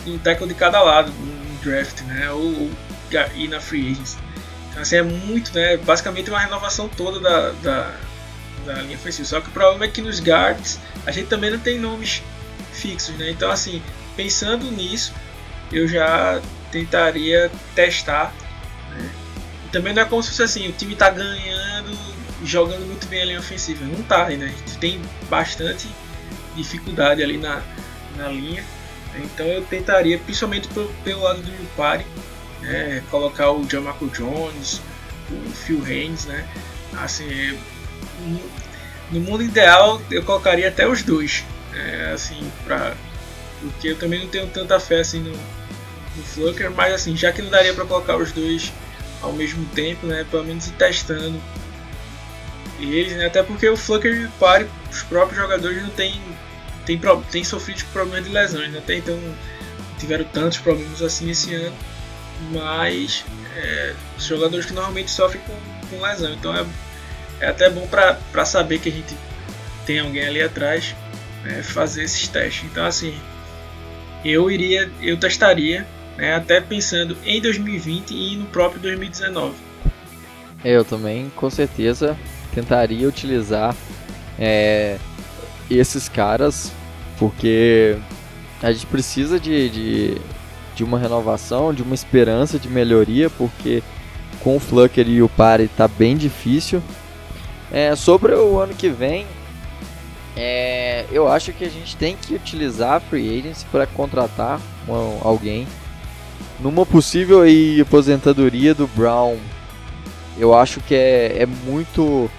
um 0.06 0.18
tackle 0.18 0.48
de 0.48 0.54
cada 0.54 0.82
lado 0.82 1.12
no 1.12 1.60
draft, 1.60 2.02
né? 2.02 2.32
Ou, 2.32 2.62
ou 2.62 2.72
ir 3.36 3.48
na 3.48 3.60
free 3.60 3.92
agents. 3.92 4.18
Então 4.70 4.82
assim 4.82 4.98
é 4.98 5.04
muito, 5.04 5.54
né? 5.54 5.78
Basicamente 5.78 6.30
uma 6.30 6.40
renovação 6.40 6.88
toda 6.88 7.20
da, 7.20 7.52
da, 7.64 7.94
da 8.66 8.74
linha 8.82 8.96
ofensiva. 8.96 9.28
Só 9.28 9.42
que 9.42 9.50
o 9.50 9.52
problema 9.52 9.86
é 9.86 9.88
que 9.88 10.02
nos 10.02 10.20
guards 10.20 10.80
a 11.06 11.12
gente 11.12 11.28
também 11.28 11.52
não 11.52 11.60
tem 11.60 11.80
nomes 11.80 12.22
fixos, 12.72 13.16
né? 13.16 13.32
Então 13.32 13.50
assim, 13.50 13.82
pensando 14.16 14.70
nisso, 14.72 15.14
eu 15.72 15.88
já 15.88 16.42
tentaria 16.72 17.52
testar. 17.76 18.34
Né? 18.92 19.10
Também 19.72 19.94
não 19.94 20.02
é 20.02 20.06
como 20.06 20.22
se 20.22 20.30
fosse 20.30 20.44
assim, 20.44 20.68
o 20.68 20.72
time 20.72 20.94
está 20.94 21.10
ganhando, 21.10 21.98
jogando 22.44 22.86
muito 22.86 23.08
bem 23.08 23.22
a 23.22 23.26
linha 23.26 23.40
ofensiva. 23.40 23.86
Não 23.86 24.00
está 24.00 24.26
ainda. 24.26 24.46
A 24.46 24.50
gente 24.50 24.78
tem 24.78 25.02
bastante 25.30 25.88
dificuldade 26.56 27.24
ali 27.24 27.38
na, 27.38 27.62
na 28.18 28.30
linha. 28.30 28.64
Então 29.16 29.46
eu 29.46 29.64
tentaria, 29.64 30.18
principalmente 30.20 30.68
pelo, 30.68 30.94
pelo 31.04 31.22
lado 31.24 31.42
do 31.42 31.52
Yupari, 31.52 32.06
né, 32.62 33.04
colocar 33.10 33.52
o 33.52 33.68
Jamaco 33.68 34.08
Jones, 34.10 34.82
o 35.30 35.50
Phil 35.52 35.84
Haynes, 35.84 36.26
né? 36.26 36.48
Assim, 37.02 37.58
no 39.12 39.20
mundo 39.22 39.44
ideal 39.44 40.02
eu 40.12 40.24
colocaria 40.24 40.68
até 40.68 40.88
os 40.88 41.02
dois, 41.04 41.44
é, 41.74 42.12
assim, 42.14 42.52
pra, 42.66 42.96
porque 43.62 43.90
eu 43.90 43.98
também 43.98 44.20
não 44.20 44.28
tenho 44.28 44.48
tanta 44.48 44.80
fé 44.80 45.00
assim 45.00 45.20
no, 45.20 45.38
no 46.18 46.24
Flucker, 46.24 46.72
mas 46.72 46.94
assim, 46.94 47.16
já 47.16 47.32
que 47.32 47.42
não 47.42 47.50
daria 47.50 47.74
para 47.74 47.86
colocar 47.86 48.18
os 48.18 48.32
dois 48.32 48.72
ao 49.22 49.34
mesmo 49.34 49.66
tempo, 49.68 50.06
né, 50.06 50.26
pelo 50.30 50.44
menos 50.44 50.68
ir 50.68 50.74
testando 50.74 51.42
eles, 52.80 53.14
né, 53.14 53.26
até 53.26 53.42
porque 53.42 53.68
o 53.68 53.78
Flucker 53.78 54.14
e 54.14 54.26
o 54.26 54.32
Pare, 54.32 54.68
os 54.92 55.04
próprios 55.04 55.38
jogadores 55.38 55.82
não 55.82 55.90
têm 55.90 56.22
tem, 56.86 57.00
tem 57.32 57.44
sofrido 57.44 57.84
com 57.84 57.92
problemas 57.92 58.26
de 58.26 58.32
lesões, 58.32 58.72
né, 58.72 58.80
até 58.80 58.96
então 58.96 59.20
tiveram 60.00 60.26
tantos 60.26 60.60
problemas 60.60 61.02
assim 61.02 61.30
esse 61.30 61.54
ano, 61.54 61.76
mas 62.52 63.26
é, 63.56 63.94
os 64.18 64.26
jogadores 64.26 64.66
que 64.66 64.74
normalmente 64.74 65.10
sofrem 65.10 65.42
com, 65.44 65.56
com 65.90 66.02
lesão, 66.02 66.34
então 66.34 66.56
é 66.56 66.66
é 67.40 67.48
até 67.48 67.70
bom 67.70 67.88
para 67.88 68.46
saber 68.46 68.80
que 68.80 68.90
a 68.90 68.92
gente 68.92 69.16
tem 69.86 70.00
alguém 70.00 70.26
ali 70.26 70.42
atrás 70.42 70.96
né, 71.44 71.62
fazer 71.64 72.04
esses 72.04 72.28
testes. 72.28 72.66
Então 72.66 72.86
assim, 72.86 73.18
eu 74.26 74.50
iria, 74.50 74.92
eu 75.02 75.18
testaria, 75.18 75.88
né, 76.18 76.36
até 76.36 76.60
pensando 76.60 77.16
em 77.26 77.42
2020 77.42 78.12
e 78.12 78.36
no 78.36 78.46
próprio 78.46 78.82
2019. 78.82 79.54
Eu 80.66 80.84
também, 80.84 81.32
com 81.36 81.50
certeza, 81.50 82.18
tentaria 82.54 83.08
utilizar 83.08 83.76
é, 84.40 84.98
esses 85.70 86.10
caras, 86.10 86.72
porque 87.18 87.98
a 88.62 88.72
gente 88.72 88.86
precisa 88.88 89.40
de, 89.40 89.70
de, 89.70 90.22
de, 90.76 90.84
uma 90.84 90.98
renovação, 90.98 91.74
de 91.74 91.84
uma 91.84 91.94
esperança 91.94 92.58
de 92.58 92.68
melhoria, 92.68 93.30
porque 93.30 93.84
com 94.42 94.58
o 94.58 94.60
Flucker 94.60 95.08
e 95.08 95.22
o 95.22 95.30
Pare 95.30 95.64
está 95.64 95.88
bem 95.88 96.18
difícil. 96.18 96.82
É, 97.72 97.96
sobre 97.96 98.34
o 98.34 98.60
ano 98.60 98.74
que 98.74 98.90
vem, 98.90 99.26
é, 100.36 101.06
eu 101.12 101.28
acho 101.28 101.52
que 101.52 101.66
a 101.66 101.70
gente 101.70 101.98
tem 101.98 102.16
que 102.16 102.36
utilizar 102.36 102.94
a 102.94 103.00
free 103.00 103.40
agency 103.40 103.66
para 103.72 103.86
contratar 103.86 104.62
um, 104.88 105.20
alguém. 105.28 105.68
Numa 106.60 106.86
possível 106.86 107.42
aí, 107.42 107.80
aposentadoria 107.80 108.74
do 108.74 108.88
Brown, 108.88 109.38
eu 110.38 110.54
acho 110.54 110.80
que 110.82 110.96
é, 110.96 111.44
é 111.44 111.46
muito. 111.46 112.30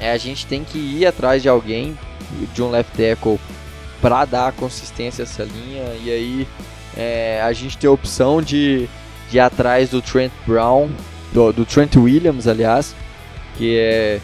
É, 0.00 0.12
a 0.12 0.18
gente 0.18 0.46
tem 0.46 0.62
que 0.62 0.78
ir 0.78 1.06
atrás 1.06 1.42
de 1.42 1.48
alguém, 1.48 1.98
de 2.54 2.62
um 2.62 2.70
left 2.70 2.92
tackle, 2.96 3.40
para 4.00 4.24
dar 4.24 4.52
consistência 4.52 5.22
a 5.22 5.26
essa 5.26 5.42
linha. 5.42 5.84
E 6.04 6.10
aí 6.10 6.48
é, 6.96 7.40
a 7.42 7.52
gente 7.52 7.76
tem 7.78 7.88
a 7.88 7.92
opção 7.92 8.40
de, 8.40 8.88
de 9.30 9.36
ir 9.36 9.40
atrás 9.40 9.90
do 9.90 10.00
Trent 10.00 10.32
Brown, 10.46 10.88
do, 11.32 11.52
do 11.52 11.64
Trent 11.64 11.96
Williams, 11.96 12.46
aliás 12.46 12.94
que 13.56 13.78
é, 13.78 14.20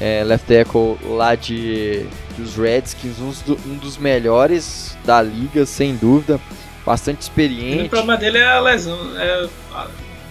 é 0.00 0.24
left 0.24 0.46
tackle 0.46 0.96
lá 1.16 1.34
de 1.34 2.06
dos 2.36 2.56
Redskins, 2.56 3.18
um, 3.20 3.32
um 3.66 3.76
dos 3.76 3.96
melhores 3.96 4.96
da 5.04 5.22
liga, 5.22 5.64
sem 5.64 5.94
dúvida, 5.94 6.40
bastante 6.84 7.22
experiente. 7.22 7.86
O 7.86 7.90
problema 7.90 8.16
dele 8.16 8.38
é 8.38 8.46
a 8.46 8.60
lesão, 8.60 8.98
é, 9.18 9.48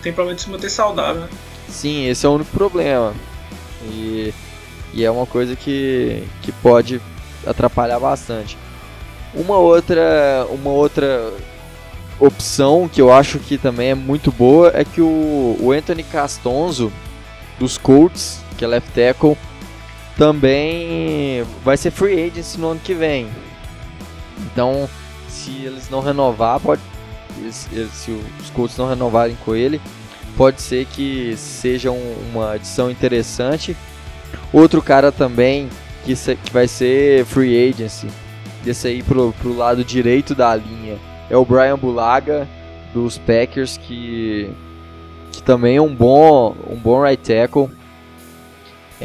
tem 0.01 0.13
problema 0.13 0.35
de 0.35 0.41
se 0.43 0.49
manter 0.49 0.69
saudável. 0.69 1.21
Né? 1.23 1.29
Sim, 1.67 2.07
esse 2.07 2.25
é 2.25 2.29
o 2.29 2.33
único 2.33 2.51
problema. 2.51 3.13
E, 3.85 4.33
e 4.93 5.03
é 5.03 5.11
uma 5.11 5.25
coisa 5.25 5.55
que, 5.55 6.23
que 6.41 6.51
pode 6.51 7.01
atrapalhar 7.45 7.99
bastante. 7.99 8.57
Uma 9.33 9.57
outra, 9.57 10.45
uma 10.49 10.69
outra 10.69 11.33
opção 12.19 12.87
que 12.87 13.01
eu 13.01 13.11
acho 13.11 13.39
que 13.39 13.57
também 13.57 13.89
é 13.89 13.95
muito 13.95 14.31
boa 14.31 14.71
é 14.73 14.85
que 14.85 15.01
o, 15.01 15.57
o 15.59 15.71
Anthony 15.71 16.03
Castonzo 16.03 16.93
dos 17.59 17.77
Colts 17.77 18.43
que 18.53 18.63
é 18.63 18.67
left 18.67 18.89
tackle, 18.93 19.37
também 20.17 21.43
vai 21.63 21.75
ser 21.75 21.91
free 21.91 22.27
agency 22.27 22.59
no 22.59 22.69
ano 22.69 22.79
que 22.81 22.93
vem. 22.93 23.27
Então, 24.37 24.89
se 25.33 25.51
eles 25.65 25.89
não 25.89 25.99
renovar, 25.99 26.59
pode, 26.59 26.81
se 27.51 28.11
os 28.39 28.49
Colts 28.51 28.77
não 28.77 28.87
renovarem 28.87 29.35
com 29.43 29.55
ele, 29.55 29.81
pode 30.37 30.61
ser 30.61 30.85
que 30.85 31.35
seja 31.35 31.91
uma 31.91 32.53
adição 32.53 32.89
interessante. 32.89 33.75
Outro 34.51 34.81
cara 34.81 35.11
também 35.11 35.69
que, 36.05 36.13
que 36.15 36.53
vai 36.53 36.67
ser 36.67 37.25
free 37.25 37.69
agency, 37.69 38.07
desse 38.63 38.87
aí 38.87 39.01
pro, 39.01 39.33
pro 39.33 39.55
lado 39.55 39.83
direito 39.83 40.35
da 40.35 40.55
linha, 40.55 40.97
é 41.29 41.35
o 41.35 41.43
Brian 41.43 41.77
Bulaga 41.77 42.47
dos 42.93 43.17
Packers, 43.17 43.77
que, 43.77 44.49
que 45.31 45.41
também 45.41 45.77
é 45.77 45.81
um 45.81 45.93
bom, 45.93 46.55
um 46.69 46.75
bom 46.75 47.01
right 47.01 47.21
tackle 47.21 47.69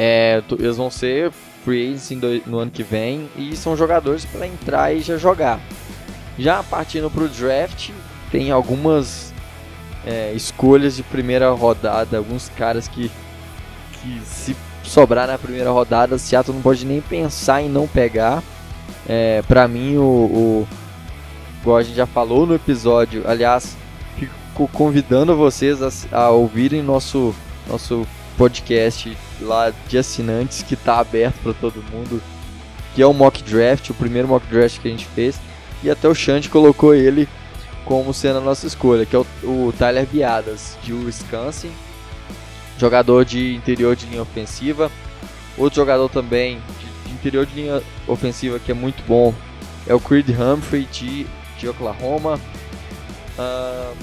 é, 0.00 0.40
eles 0.56 0.76
vão 0.76 0.90
ser 0.90 1.32
free 1.64 1.92
agents 1.92 2.46
no 2.46 2.58
ano 2.58 2.70
que 2.70 2.84
vem 2.84 3.28
e 3.36 3.56
são 3.56 3.76
jogadores 3.76 4.24
para 4.24 4.46
entrar 4.46 4.94
e 4.94 5.00
já 5.00 5.16
jogar. 5.16 5.58
Já 6.38 6.62
partindo 6.62 7.10
para 7.10 7.24
o 7.24 7.28
draft, 7.28 7.90
tem 8.30 8.50
algumas 8.50 9.32
é, 10.06 10.32
escolhas 10.32 10.96
de 10.96 11.02
primeira 11.02 11.50
rodada, 11.50 12.18
alguns 12.18 12.48
caras 12.50 12.86
que, 12.86 13.10
que 13.92 14.20
se 14.24 14.56
sobrar 14.84 15.26
na 15.26 15.36
primeira 15.36 15.70
rodada, 15.70 16.16
Seattle 16.18 16.54
não 16.54 16.62
pode 16.62 16.86
nem 16.86 17.00
pensar 17.00 17.62
em 17.62 17.68
não 17.68 17.86
pegar. 17.86 18.42
É, 19.06 19.42
para 19.46 19.66
mim, 19.66 19.96
o, 19.96 20.02
o, 20.02 20.68
igual 21.60 21.78
a 21.78 21.82
gente 21.82 21.96
já 21.96 22.06
falou 22.06 22.46
no 22.46 22.54
episódio, 22.54 23.24
aliás, 23.26 23.76
fico 24.16 24.68
convidando 24.68 25.36
vocês 25.36 25.82
a, 25.82 26.16
a 26.16 26.30
ouvirem 26.30 26.82
nosso, 26.82 27.34
nosso 27.68 28.06
podcast 28.36 29.16
lá 29.40 29.72
de 29.88 29.98
assinantes 29.98 30.62
que 30.62 30.74
está 30.74 30.98
aberto 30.98 31.36
para 31.42 31.52
todo 31.52 31.84
mundo, 31.92 32.22
que 32.94 33.02
é 33.02 33.06
o 33.06 33.12
mock 33.12 33.42
draft, 33.42 33.90
o 33.90 33.94
primeiro 33.94 34.28
mock 34.28 34.46
draft 34.46 34.80
que 34.80 34.88
a 34.88 34.90
gente 34.90 35.06
fez, 35.06 35.40
e 35.82 35.90
até 35.90 36.08
o 36.08 36.14
Xande 36.14 36.48
colocou 36.48 36.94
ele 36.94 37.28
como 37.84 38.12
sendo 38.12 38.38
a 38.38 38.42
nossa 38.42 38.66
escolha, 38.66 39.06
que 39.06 39.16
é 39.16 39.18
o, 39.18 39.26
o 39.44 39.72
Tyler 39.78 40.06
Biadas, 40.06 40.76
de 40.82 40.92
Wisconsin, 40.92 41.70
jogador 42.76 43.24
de 43.24 43.54
interior 43.54 43.96
de 43.96 44.06
linha 44.06 44.22
ofensiva. 44.22 44.90
Outro 45.56 45.76
jogador 45.76 46.08
também 46.08 46.60
de, 46.78 47.08
de 47.08 47.14
interior 47.14 47.46
de 47.46 47.54
linha 47.54 47.82
ofensiva 48.06 48.58
que 48.58 48.70
é 48.70 48.74
muito 48.74 49.02
bom 49.06 49.34
é 49.86 49.94
o 49.94 50.00
Creed 50.00 50.28
Humphrey 50.28 50.84
de, 50.84 51.26
de 51.58 51.68
Oklahoma. 51.68 52.38
Uh, 53.38 53.96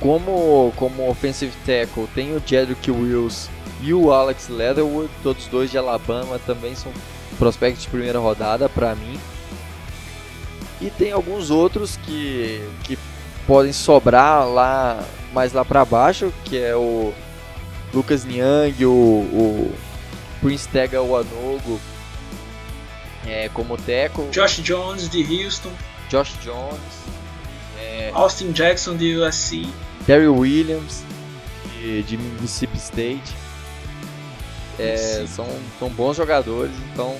como, 0.00 0.72
como 0.76 1.10
offensive 1.10 1.52
tackle, 1.66 2.06
tem 2.14 2.36
o 2.36 2.42
Jedrick 2.44 2.90
Wills 2.90 3.50
e 3.82 3.92
o 3.92 4.12
Alex 4.12 4.48
Leatherwood, 4.48 5.10
todos 5.22 5.46
dois 5.46 5.70
de 5.70 5.78
Alabama, 5.78 6.38
também 6.46 6.74
são 6.74 6.92
prospectos 7.38 7.82
de 7.82 7.88
primeira 7.88 8.18
rodada 8.18 8.68
para 8.68 8.94
mim. 8.94 9.18
E 10.80 10.90
tem 10.90 11.12
alguns 11.12 11.50
outros 11.50 11.96
que, 11.96 12.62
que 12.84 12.98
podem 13.46 13.72
sobrar 13.72 14.46
lá 14.46 15.04
mais 15.32 15.52
lá 15.52 15.64
para 15.64 15.84
baixo, 15.84 16.32
que 16.44 16.56
é 16.56 16.74
o 16.74 17.12
Lucas 17.92 18.24
Niang, 18.24 18.84
o, 18.84 18.92
o 18.92 19.74
Prince 20.40 20.68
Tega 20.68 21.02
Wanogo 21.02 21.80
é, 23.26 23.48
como 23.50 23.76
teco. 23.76 24.28
Josh 24.30 24.60
Jones 24.62 25.08
de 25.08 25.22
Houston. 25.22 25.70
Josh 26.08 26.34
Jones. 26.42 26.80
É, 27.78 28.10
Austin 28.14 28.52
Jackson 28.52 28.96
de 28.96 29.16
USC. 29.16 29.66
Terry 30.06 30.28
Williams, 30.28 31.02
de, 31.74 32.02
de 32.02 32.16
Mississippi 32.16 32.78
State. 32.78 33.36
É, 34.78 35.26
são, 35.26 35.46
são 35.78 35.88
bons 35.90 36.16
jogadores, 36.16 36.72
então 36.92 37.16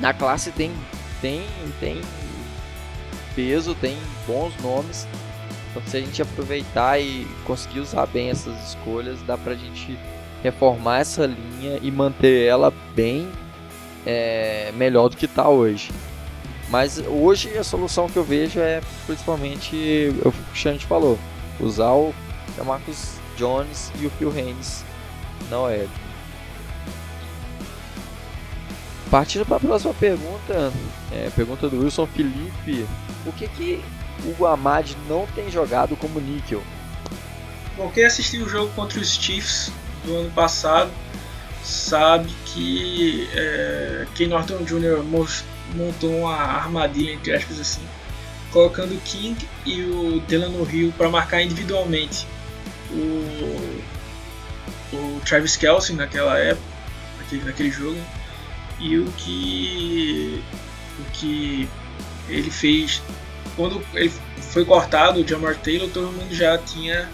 na 0.00 0.14
classe 0.14 0.50
tem, 0.50 0.72
tem, 1.20 1.44
tem 1.78 2.00
peso, 3.36 3.74
tem 3.74 3.96
bons 4.26 4.52
nomes. 4.62 5.06
Então 5.70 5.82
se 5.86 5.96
a 5.98 6.00
gente 6.00 6.20
aproveitar 6.22 6.98
e 6.98 7.26
conseguir 7.44 7.80
usar 7.80 8.06
bem 8.06 8.30
essas 8.30 8.70
escolhas, 8.70 9.22
dá 9.22 9.36
pra 9.36 9.54
gente 9.54 9.96
reformar 10.42 11.00
essa 11.00 11.26
linha 11.26 11.78
e 11.82 11.90
manter 11.90 12.46
ela 12.46 12.72
bem 12.94 13.28
é, 14.06 14.72
melhor 14.74 15.08
do 15.08 15.16
que 15.16 15.26
está 15.26 15.48
hoje. 15.48 15.90
Mas 16.70 16.98
hoje 16.98 17.56
a 17.56 17.62
solução 17.62 18.08
que 18.08 18.16
eu 18.16 18.24
vejo 18.24 18.58
é 18.58 18.80
principalmente 19.06 19.76
o 20.24 20.32
que 20.32 20.52
o 20.52 20.54
Xande 20.54 20.84
falou 20.84 21.18
usar 21.60 21.92
o 21.92 22.14
Marcus 22.64 23.14
Jones 23.36 23.92
e 24.00 24.06
o 24.06 24.10
Phil 24.10 24.30
Haynes 24.30 24.84
na 25.50 25.60
OL. 25.60 25.88
Partindo 29.10 29.46
para 29.46 29.56
a 29.56 29.60
próxima 29.60 29.94
pergunta, 29.94 30.72
é, 31.12 31.30
pergunta 31.34 31.68
do 31.68 31.82
Wilson 31.82 32.06
Felipe: 32.06 32.86
o 33.26 33.32
que 33.32 33.48
que 33.48 33.84
o 34.38 34.46
Amad 34.46 34.92
não 35.08 35.26
tem 35.34 35.50
jogado 35.50 35.96
como 35.96 36.20
níquel? 36.20 36.62
Bom, 37.76 37.90
quem 37.90 38.04
assistiu 38.04 38.46
o 38.46 38.48
jogo 38.48 38.72
contra 38.74 38.98
os 38.98 39.14
Chiefs 39.14 39.70
do 40.04 40.16
ano 40.16 40.30
passado 40.30 40.90
sabe 41.62 42.32
que 42.46 43.28
é, 43.34 44.06
Ken 44.14 44.28
Norton 44.28 44.62
Jr. 44.64 45.02
montou 45.74 46.20
uma 46.20 46.34
armadilha, 46.34 47.12
entre 47.12 47.34
aspas 47.34 47.60
assim, 47.60 47.82
colocando 48.52 48.94
o 48.94 49.00
King 49.00 49.36
e 49.66 49.82
o 49.82 50.20
Delano 50.20 50.66
Hill 50.70 50.94
para 50.96 51.10
marcar 51.10 51.42
individualmente 51.42 52.26
o, 52.90 53.82
o 54.94 55.20
Travis 55.26 55.56
Kelsey 55.56 55.96
naquela 55.96 56.38
época, 56.38 56.66
naquele, 57.18 57.44
naquele 57.44 57.70
jogo, 57.70 58.00
e 58.78 58.98
o 58.98 59.10
que, 59.12 60.42
o 61.00 61.10
que 61.12 61.68
ele 62.28 62.50
fez 62.50 63.02
quando 63.54 63.82
ele 63.94 64.12
foi 64.52 64.64
cortado 64.64 65.20
o 65.20 65.26
Jamar 65.26 65.56
Taylor, 65.56 65.88
todo 65.88 66.12
mundo 66.12 66.34
já 66.34 66.58
tinha 66.58 67.08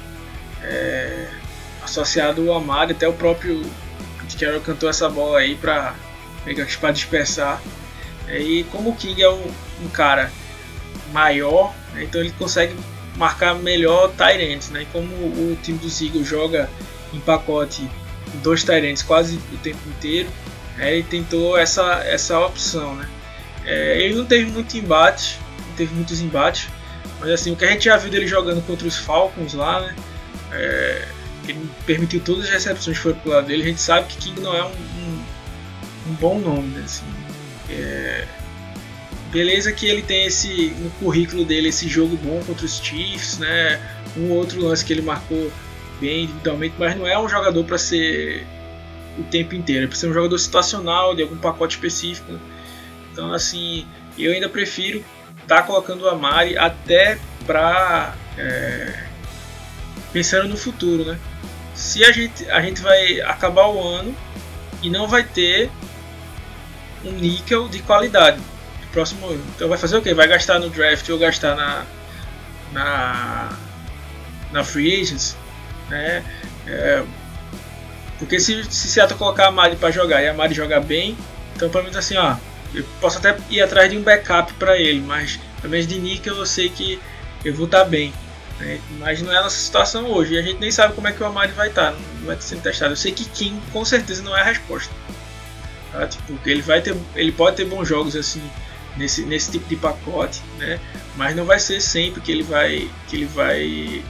é, 0.63 1.29
associado 1.83 2.43
o 2.45 2.53
Amari, 2.53 2.93
até 2.93 3.07
o 3.07 3.13
próprio 3.13 3.63
Pete 4.43 4.61
cantou 4.61 4.89
essa 4.89 5.09
bola 5.09 5.39
aí 5.39 5.55
para 5.55 5.95
para 6.81 6.91
dispersar. 6.91 7.61
É, 8.27 8.39
e 8.39 8.65
como 8.65 8.91
o 8.91 8.97
King 8.97 9.23
é 9.23 9.31
um, 9.31 9.47
um 9.85 9.89
cara 9.89 10.31
maior, 11.13 11.75
né, 11.93 12.05
então 12.05 12.21
ele 12.21 12.33
consegue 12.33 12.75
marcar 13.17 13.55
melhor 13.55 14.11
Tyrants, 14.13 14.71
né? 14.71 14.83
E 14.83 14.87
como 14.87 15.07
o 15.07 15.59
time 15.63 15.79
do 15.79 15.87
Eagles 15.87 16.27
joga 16.27 16.69
em 17.13 17.21
pacote 17.21 17.89
dois 18.43 18.65
Tyrants 18.65 19.03
quase 19.03 19.37
o 19.53 19.57
tempo 19.59 19.79
inteiro, 19.89 20.29
é, 20.79 20.95
ele 20.95 21.03
tentou 21.03 21.59
essa, 21.59 22.03
essa 22.05 22.41
opção, 22.41 22.95
né? 22.95 23.09
É, 23.65 24.01
ele 24.01 24.15
não 24.15 24.25
teve 24.25 24.51
muito 24.51 24.77
embate, 24.77 25.39
não 25.69 25.77
teve 25.77 25.95
muitos 25.95 26.21
embates, 26.21 26.69
mas 27.21 27.31
assim, 27.31 27.53
o 27.53 27.57
que 27.57 27.65
a 27.65 27.71
gente 27.71 27.85
já 27.85 27.97
viu 27.97 28.11
dele 28.11 28.27
jogando 28.27 28.65
contra 28.67 28.87
os 28.87 28.97
Falcons 28.97 29.55
lá, 29.55 29.81
né? 29.81 29.95
É, 30.53 31.09
ele 31.49 31.69
permitiu 31.87 32.21
todas 32.21 32.45
as 32.45 32.51
recepções 32.51 32.97
que 32.97 33.03
foram 33.03 33.19
pro 33.19 33.31
lado 33.31 33.47
dele, 33.47 33.63
a 33.63 33.67
gente 33.67 33.81
sabe 33.81 34.09
que 34.09 34.17
King 34.17 34.41
não 34.41 34.55
é 34.55 34.65
um, 34.65 34.71
um, 34.71 35.25
um 36.09 36.15
bom 36.15 36.39
nome, 36.39 36.69
né? 36.69 36.83
Assim, 36.85 37.05
é, 37.71 38.27
beleza 39.31 39.73
que 39.73 39.87
ele 39.87 40.03
tem 40.03 40.27
esse 40.27 40.75
no 40.79 40.91
currículo 40.91 41.45
dele 41.45 41.69
esse 41.69 41.89
jogo 41.89 42.17
bom 42.17 42.43
contra 42.45 42.67
os 42.67 42.79
Chiefs, 42.79 43.39
né? 43.39 43.81
Um 44.17 44.31
outro 44.31 44.61
lance 44.61 44.85
que 44.85 44.93
ele 44.93 45.03
marcou 45.03 45.51
bem 46.01 46.25
individualmente, 46.25 46.75
mas 46.79 46.97
não 46.97 47.07
é 47.07 47.19
um 47.19 47.29
jogador 47.29 47.65
para 47.65 47.79
ser 47.79 48.47
o 49.19 49.23
tempo 49.25 49.55
inteiro, 49.55 49.91
é 49.91 49.95
ser 49.95 50.09
um 50.09 50.13
jogador 50.13 50.39
situacional 50.39 51.15
de 51.15 51.23
algum 51.23 51.37
pacote 51.37 51.77
específico. 51.77 52.33
Então 53.13 53.33
assim, 53.33 53.87
eu 54.19 54.33
ainda 54.33 54.49
prefiro 54.49 55.05
estar 55.43 55.57
tá 55.57 55.63
colocando 55.63 56.03
o 56.03 56.09
Amari 56.09 56.57
até 56.57 57.19
para 57.47 58.15
é, 58.39 59.05
pensando 60.13 60.49
no 60.49 60.57
futuro, 60.57 61.05
né? 61.05 61.19
Se 61.75 62.05
a 62.05 62.13
gente 62.13 62.49
a 62.51 62.61
gente 62.61 62.81
vai 62.81 63.21
acabar 63.21 63.67
o 63.69 63.83
ano 63.83 64.15
e 64.83 64.91
não 64.91 65.07
vai 65.07 65.23
ter 65.23 65.71
um 67.05 67.13
níquel 67.13 67.69
de 67.69 67.81
qualidade 67.81 68.41
próximo 68.93 69.27
ano. 69.27 69.43
Então 69.55 69.69
vai 69.69 69.79
fazer 69.79 69.97
o 69.97 70.03
quê? 70.03 70.15
Vai 70.15 70.29
gastar 70.29 70.59
no 70.59 70.71
draft 70.71 71.09
ou 71.09 71.19
gastar 71.19 71.57
na 71.57 71.85
na 72.73 73.59
na 74.53 74.65
free 74.65 75.01
agents, 75.01 75.37
né? 75.89 76.25
É, 76.67 77.03
porque 78.19 78.39
se, 78.39 78.63
se 78.65 78.89
Seattle 78.89 79.19
colocar 79.19 79.49
a 79.49 79.51
Mari 79.51 79.77
para 79.77 79.91
jogar 79.91 80.23
e 80.23 80.29
a 80.29 80.35
Mari 80.35 80.55
jogar 80.55 80.81
bem, 80.81 81.17
então 81.57 81.69
pelo 81.69 81.85
menos 81.85 81.97
assim, 81.97 82.17
ó, 82.17 82.37
eu 82.75 82.85
posso 83.01 83.19
até 83.19 83.37
ir 83.51 83.61
atrás 83.61 83.91
de 83.91 83.97
um 83.97 84.03
backup 84.03 84.53
para 84.55 84.79
ele, 84.79 85.01
mas 85.01 85.39
pelo 85.61 85.71
menos 85.71 85.87
de 85.87 85.99
níquel 85.99 86.37
eu 86.37 86.47
sei 86.47 86.69
que 86.69 87.01
eu 87.45 87.55
vou 87.55 87.67
estar 87.67 87.81
tá 87.81 87.85
bem. 87.85 88.13
Né? 88.59 88.81
Mas 88.99 89.21
não 89.21 89.33
é 89.33 89.39
a 89.39 89.43
nossa 89.43 89.57
situação 89.57 90.11
hoje. 90.11 90.35
E 90.35 90.39
a 90.39 90.43
gente 90.43 90.61
nem 90.61 90.71
sabe 90.71 90.95
como 90.95 91.09
é 91.09 91.13
que 91.13 91.23
o 91.23 91.27
Amari 91.27 91.53
vai 91.53 91.69
estar, 91.69 91.93
tá, 91.93 91.99
não 92.19 92.27
vai 92.27 92.37
estar 92.37 92.49
sendo 92.49 92.63
testado. 92.63 92.93
Eu 92.93 92.97
sei 92.97 93.13
que 93.13 93.25
Kim 93.25 93.61
com 93.73 93.85
certeza 93.85 94.23
não 94.23 94.37
é 94.37 94.41
a 94.41 94.45
resposta. 94.45 94.93
Tá? 95.93 96.07
Tipo, 96.07 96.39
ele 96.47 96.63
vai 96.63 96.81
ter, 96.81 96.97
ele 97.15 97.33
pode 97.33 97.57
ter 97.57 97.65
bons 97.65 97.87
jogos 97.87 98.17
assim 98.17 98.43
nesse, 98.97 99.23
nesse 99.25 99.51
tipo 99.51 99.69
de 99.69 99.77
pacote, 99.77 100.41
né? 100.59 100.81
Mas 101.17 101.37
não 101.37 101.45
vai 101.45 101.59
ser 101.59 101.81
sempre 101.81 102.21
que 102.21 102.33
ele 102.33 102.43
vai 102.43 102.91
que 103.09 103.17
ele 103.17 103.27
vai 103.27 104.03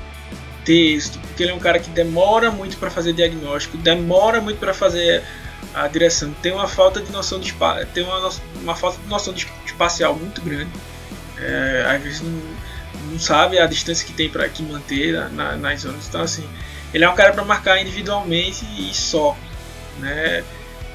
ter 0.65 0.95
êxito, 0.95 1.19
porque 1.19 1.43
ele 1.43 1.51
é 1.51 1.55
um 1.55 1.59
cara 1.59 1.79
que 1.81 1.91
demora 1.91 2.51
muito 2.51 2.77
para 2.77 2.91
fazer 2.91 3.13
diagnóstico, 3.13 3.77
demora 3.77 4.41
muito 4.41 4.59
para 4.59 4.73
fazer 4.73 5.25
a 5.75 5.89
direção, 5.89 6.33
tem 6.43 6.53
uma 6.53 6.69
falta 6.69 7.01
de 7.01 7.11
noção 7.11 7.41
de 7.41 7.47
espaço, 7.47 7.87
tem 7.87 8.05
uma, 8.05 8.31
uma 8.63 8.77
falta 8.77 8.99
de 8.99 9.09
noção 9.09 9.33
de 9.33 9.47
espacial 9.67 10.15
muito 10.15 10.41
grande. 10.41 10.71
É, 11.39 11.85
às 11.89 12.03
vezes 12.03 12.21
não, 12.21 12.41
não 13.11 13.19
sabe 13.19 13.59
a 13.59 13.67
distância 13.67 14.07
que 14.07 14.13
tem 14.13 14.29
para 14.29 14.49
que 14.49 14.63
manter 14.63 15.31
na, 15.31 15.57
nas 15.57 15.81
zonas. 15.81 16.07
Então 16.09 16.23
assim, 16.23 16.49
ele 16.93 17.05
é 17.05 17.09
um 17.09 17.15
cara 17.15 17.33
para 17.33 17.45
marcar 17.45 17.81
individualmente 17.81 18.65
e 18.79 18.95
só, 18.95 19.37
né? 19.99 20.45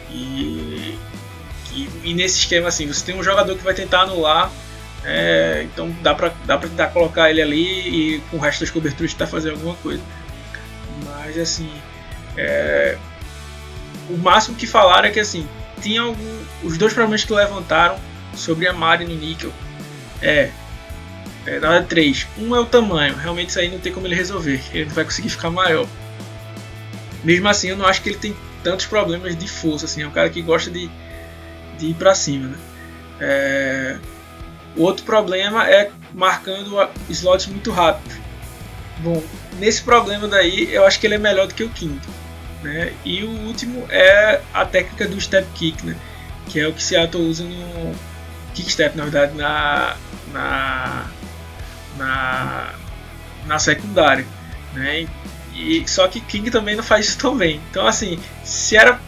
E 0.10 0.98
e, 1.78 1.90
e, 2.06 2.13
nesse 2.13 2.40
esquema 2.40 2.70
assim, 2.70 2.88
você 2.88 3.06
tem 3.06 3.16
um 3.16 3.24
jogador 3.24 3.56
que 3.56 3.63
vai 3.63 3.74
tentar 3.74 4.02
anular, 4.02 4.52
é, 5.04 5.62
então 5.63 5.96
dá 6.02 6.16
pra, 6.16 6.34
dá 6.46 6.58
pra 6.58 6.68
tentar 6.68 6.88
colocar 6.88 7.30
ele 7.30 7.42
ali 7.42 8.16
e 8.16 8.20
com 8.32 8.38
o 8.38 8.40
resto 8.40 8.62
das 8.62 8.72
coberturas 8.72 9.13
tentar 9.13 9.28
fazer 9.28 9.52
alguma 9.52 9.76
coisa. 9.76 10.02
Mas 11.06 11.38
assim, 11.38 11.72
é, 12.36 12.98
o 14.10 14.17
máximo 14.17 14.56
que 14.56 14.67
falaram 14.67 15.08
é 15.08 15.12
que 15.12 15.20
assim, 15.20 15.48
tinha 15.82 16.02
algum, 16.02 16.39
os 16.63 16.78
dois 16.78 16.93
problemas 16.93 17.24
que 17.24 17.34
levantaram 17.34 18.00
sobre 18.36 18.67
a 18.67 18.74
Mari 18.74 19.06
no 19.06 19.15
níquel 19.15 19.52
é, 20.22 20.52
é 21.46 21.60
na 21.60 21.70
verdade 21.70 21.88
três. 21.88 22.28
Um 22.38 22.56
é 22.56 22.60
o 22.60 22.65
tamanho, 22.65 23.15
realmente 23.15 23.50
isso 23.50 23.60
aí 23.60 23.70
não 23.70 23.80
tem 23.80 23.91
como 23.91 24.08
ele 24.08 24.15
resolver, 24.15 24.62
ele 24.74 24.86
não 24.86 24.93
vai 24.93 25.04
conseguir 25.04 25.30
ficar 25.30 25.50
maior. 25.50 25.88
Mesmo 27.24 27.48
assim, 27.48 27.70
eu 27.70 27.78
não 27.78 27.86
acho 27.86 28.02
que 28.02 28.10
ele 28.10 28.17
tem 28.17 28.36
tantos 28.63 28.86
problemas 28.86 29.36
de 29.36 29.48
força, 29.48 29.86
assim, 29.86 30.04
é 30.04 30.08
um 30.08 30.12
cara 30.12 30.30
que 30.30 30.41
gosta 30.41 30.70
de 30.70 30.89
de 31.78 31.88
ir 31.88 31.93
para 31.93 32.13
cima. 32.15 32.50
Né? 32.50 32.58
É... 33.20 33.98
Outro 34.76 35.06
problema 35.06 35.67
é 35.70 35.91
marcando 36.13 36.88
slots 37.10 37.48
muito 37.48 37.72
rápido. 37.72 38.15
Bom, 39.00 39.24
nesse 39.60 39.82
problema 39.82 40.28
daí 40.28 40.74
eu 40.74 40.86
acho 40.86 41.00
que 41.00 41.08
ele 41.08 41.15
é 41.15 41.20
melhor 41.20 41.48
do 41.48 41.54
que 41.54 41.63
o 41.63 41.70
quinto. 41.70 42.08
Né? 42.68 42.94
E 43.06 43.24
o 43.24 43.30
último 43.48 43.88
é 43.90 44.42
a 44.54 44.66
técnica 44.66 45.08
do 45.08 45.20
step 45.22 45.48
kick, 45.56 45.86
né? 45.86 45.96
que 46.48 46.60
é 46.60 46.68
o 46.68 46.74
que 46.74 46.84
Seattle 46.84 47.24
usa 47.24 47.46
no 47.46 47.96
kick 48.54 48.70
step, 48.70 48.98
na 48.98 49.06
verdade, 49.06 49.36
na, 49.36 49.96
na, 50.34 51.06
na, 51.98 52.74
na 53.46 53.60
secundária. 53.60 54.26
Né? 54.74 55.08
E, 55.56 55.88
só 55.88 56.10
que 56.10 56.20
King 56.20 56.52
também 56.52 56.76
não 56.76 56.84
faz 56.84 57.08
isso 57.08 57.18
tão 57.18 57.38
bem. 57.38 57.62
Então, 57.72 57.88
assim, 57.88 58.20
se 58.44 58.76
era 58.76 59.00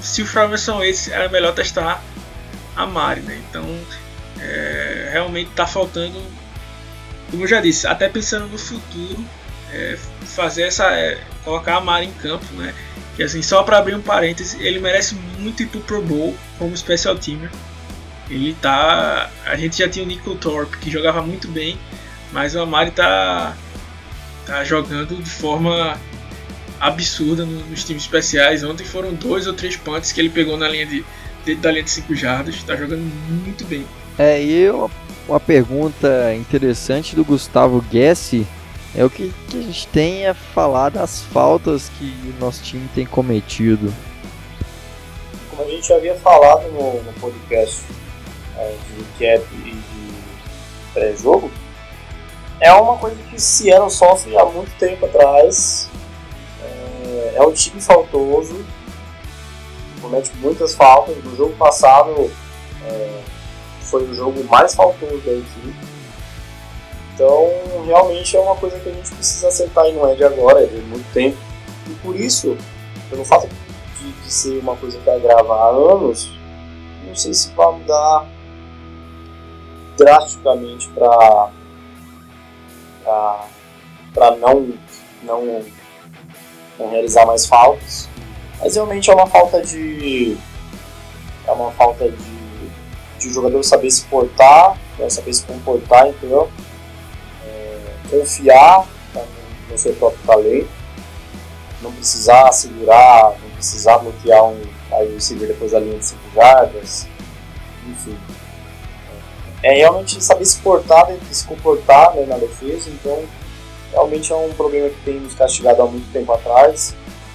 se 0.00 0.22
problemas 0.24 0.60
são 0.60 0.84
esses, 0.84 1.08
era 1.08 1.28
melhor 1.28 1.54
testar 1.54 2.02
a 2.76 2.86
Mari, 2.86 3.20
né? 3.22 3.40
Então, 3.48 3.64
é, 4.38 5.08
realmente 5.12 5.50
está 5.50 5.66
faltando, 5.66 6.22
como 7.30 7.44
eu 7.44 7.48
já 7.48 7.60
disse, 7.60 7.86
até 7.86 8.08
pensando 8.08 8.46
no 8.46 8.56
futuro, 8.56 9.24
é, 9.72 9.98
fazer 10.24 10.62
essa, 10.62 10.86
é, 10.92 11.18
colocar 11.44 11.76
a 11.76 11.80
Mari 11.80 12.06
em 12.06 12.12
campo, 12.12 12.46
né? 12.54 12.74
Que 13.20 13.24
assim, 13.24 13.42
só 13.42 13.62
para 13.62 13.76
abrir 13.76 13.94
um 13.94 14.00
parêntese, 14.00 14.56
ele 14.64 14.78
merece 14.80 15.14
muito 15.38 15.62
ir 15.62 15.66
pro 15.66 15.80
Pro 15.82 16.00
Bowl 16.00 16.34
como 16.58 16.74
special 16.74 17.16
teamer. 17.16 17.50
Ele 18.30 18.56
tá, 18.62 19.28
a 19.44 19.56
gente 19.56 19.76
já 19.76 19.86
tinha 19.86 20.02
o 20.02 20.08
Nico 20.08 20.34
Thorpe 20.36 20.78
que 20.78 20.90
jogava 20.90 21.20
muito 21.20 21.46
bem, 21.46 21.76
mas 22.32 22.54
o 22.54 22.60
Amari 22.60 22.92
tá 22.92 23.54
tá 24.46 24.64
jogando 24.64 25.22
de 25.22 25.28
forma 25.28 26.00
absurda 26.80 27.44
nos 27.44 27.84
times 27.84 28.04
especiais. 28.04 28.64
Ontem 28.64 28.84
foram 28.84 29.12
dois 29.12 29.46
ou 29.46 29.52
três 29.52 29.76
punts 29.76 30.12
que 30.12 30.20
ele 30.22 30.30
pegou 30.30 30.56
na 30.56 30.66
linha 30.66 30.86
de 30.86 31.04
dentro 31.44 31.60
da 31.60 31.72
linha 31.72 31.84
de 31.84 31.90
5 31.90 32.14
jardas. 32.14 32.54
Está 32.54 32.74
jogando 32.74 33.02
muito 33.44 33.66
bem. 33.66 33.84
É, 34.16 34.42
e 34.42 34.70
uma, 34.70 34.90
uma 35.28 35.40
pergunta 35.40 36.34
interessante 36.34 37.14
do 37.14 37.22
Gustavo 37.22 37.82
Guessi 37.82 38.46
é 38.94 39.04
o 39.04 39.10
que, 39.10 39.32
que, 39.48 39.58
a 39.58 39.62
gente 39.62 39.86
tem 39.88 40.26
a 40.26 40.34
falar 40.34 40.90
das 40.90 41.22
faltas 41.22 41.90
que 41.98 42.04
o 42.04 42.40
nosso 42.40 42.62
time 42.62 42.88
tem 42.94 43.06
cometido. 43.06 43.92
Como 45.50 45.62
a 45.62 45.70
gente 45.70 45.92
havia 45.92 46.14
falado 46.16 46.68
no, 46.72 47.02
no 47.02 47.12
podcast 47.14 47.82
é, 48.56 48.76
de 48.96 49.04
cap 49.18 49.46
e 49.54 49.70
de 49.70 50.14
pré-jogo, 50.92 51.50
é 52.60 52.72
uma 52.72 52.96
coisa 52.98 53.16
que 53.30 53.40
Seattle 53.40 53.90
sofre 53.90 54.36
há 54.36 54.44
muito 54.44 54.70
tempo 54.78 55.06
atrás 55.06 55.90
é 57.34 57.42
um 57.42 57.52
time 57.52 57.80
faltoso, 57.80 58.64
comete 60.00 60.30
muitas 60.36 60.74
faltas. 60.74 61.16
No 61.24 61.34
jogo 61.36 61.54
passado 61.56 62.30
é, 62.84 63.20
foi 63.80 64.04
o 64.04 64.14
jogo 64.14 64.44
mais 64.44 64.74
faltoso 64.74 65.18
da 65.18 65.32
equipe. 65.32 65.74
Então, 67.14 67.48
realmente 67.84 68.36
é 68.36 68.40
uma 68.40 68.56
coisa 68.56 68.78
que 68.78 68.88
a 68.88 68.92
gente 68.92 69.10
precisa 69.10 69.48
acertar 69.48 69.86
e 69.86 69.92
não 69.92 70.08
é 70.08 70.14
de 70.14 70.24
agora, 70.24 70.62
é 70.62 70.66
de 70.66 70.80
muito 70.82 71.12
tempo. 71.12 71.36
E 71.88 71.94
por 71.96 72.16
isso, 72.16 72.56
pelo 73.08 73.24
fato 73.24 73.48
de, 73.98 74.12
de 74.12 74.32
ser 74.32 74.58
uma 74.58 74.76
coisa 74.76 74.98
que 74.98 75.04
vai 75.04 75.20
gravar 75.20 75.54
há 75.54 75.68
anos, 75.68 76.30
não 77.06 77.14
sei 77.14 77.34
se 77.34 77.50
vai 77.52 77.72
mudar 77.72 78.26
drasticamente 79.96 80.88
para 80.88 81.50
para 84.14 84.36
não 84.36 84.72
não 85.22 85.64
não 86.78 86.90
realizar 86.90 87.26
mais 87.26 87.46
faltas. 87.46 88.08
Mas 88.60 88.74
realmente 88.74 89.10
é 89.10 89.14
uma 89.14 89.26
falta 89.26 89.62
de. 89.62 90.36
É 91.46 91.52
uma 91.52 91.70
falta 91.72 92.08
de, 92.10 92.68
de 93.18 93.28
o 93.28 93.32
jogador 93.32 93.62
saber 93.62 93.90
se 93.90 94.04
portar, 94.04 94.78
né, 94.98 95.08
saber 95.08 95.32
se 95.32 95.42
comportar, 95.44 96.08
entendeu? 96.08 96.50
É, 98.12 98.18
confiar 98.18 98.86
no 99.70 99.78
seu 99.78 99.94
próprio 99.94 100.20
talento, 100.26 100.68
não 101.80 101.92
precisar 101.92 102.52
segurar, 102.52 103.34
não 103.42 103.50
precisar 103.50 103.98
bloquear 103.98 104.44
um 104.44 104.60
receiver 105.14 105.48
depois 105.48 105.72
da 105.72 105.80
linha 105.80 105.98
de 105.98 106.06
5 106.06 106.20
jardas, 106.34 107.06
enfim. 107.86 108.18
É 109.62 109.74
realmente 109.74 110.22
saber 110.22 110.44
se 110.44 110.58
portar, 110.58 111.06
se 111.30 111.44
comportar 111.44 112.14
né, 112.14 112.24
na 112.26 112.36
defesa, 112.36 112.88
então 112.90 113.22
realmente 113.92 114.32
é 114.32 114.36
um 114.36 114.52
problema 114.52 114.88
que 114.88 115.00
tem 115.04 115.20
nos 115.20 115.34
castigado 115.34 115.82
há 115.82 115.86
muito 115.86 116.10
tempo 116.12 116.32
atrás, 116.32 116.94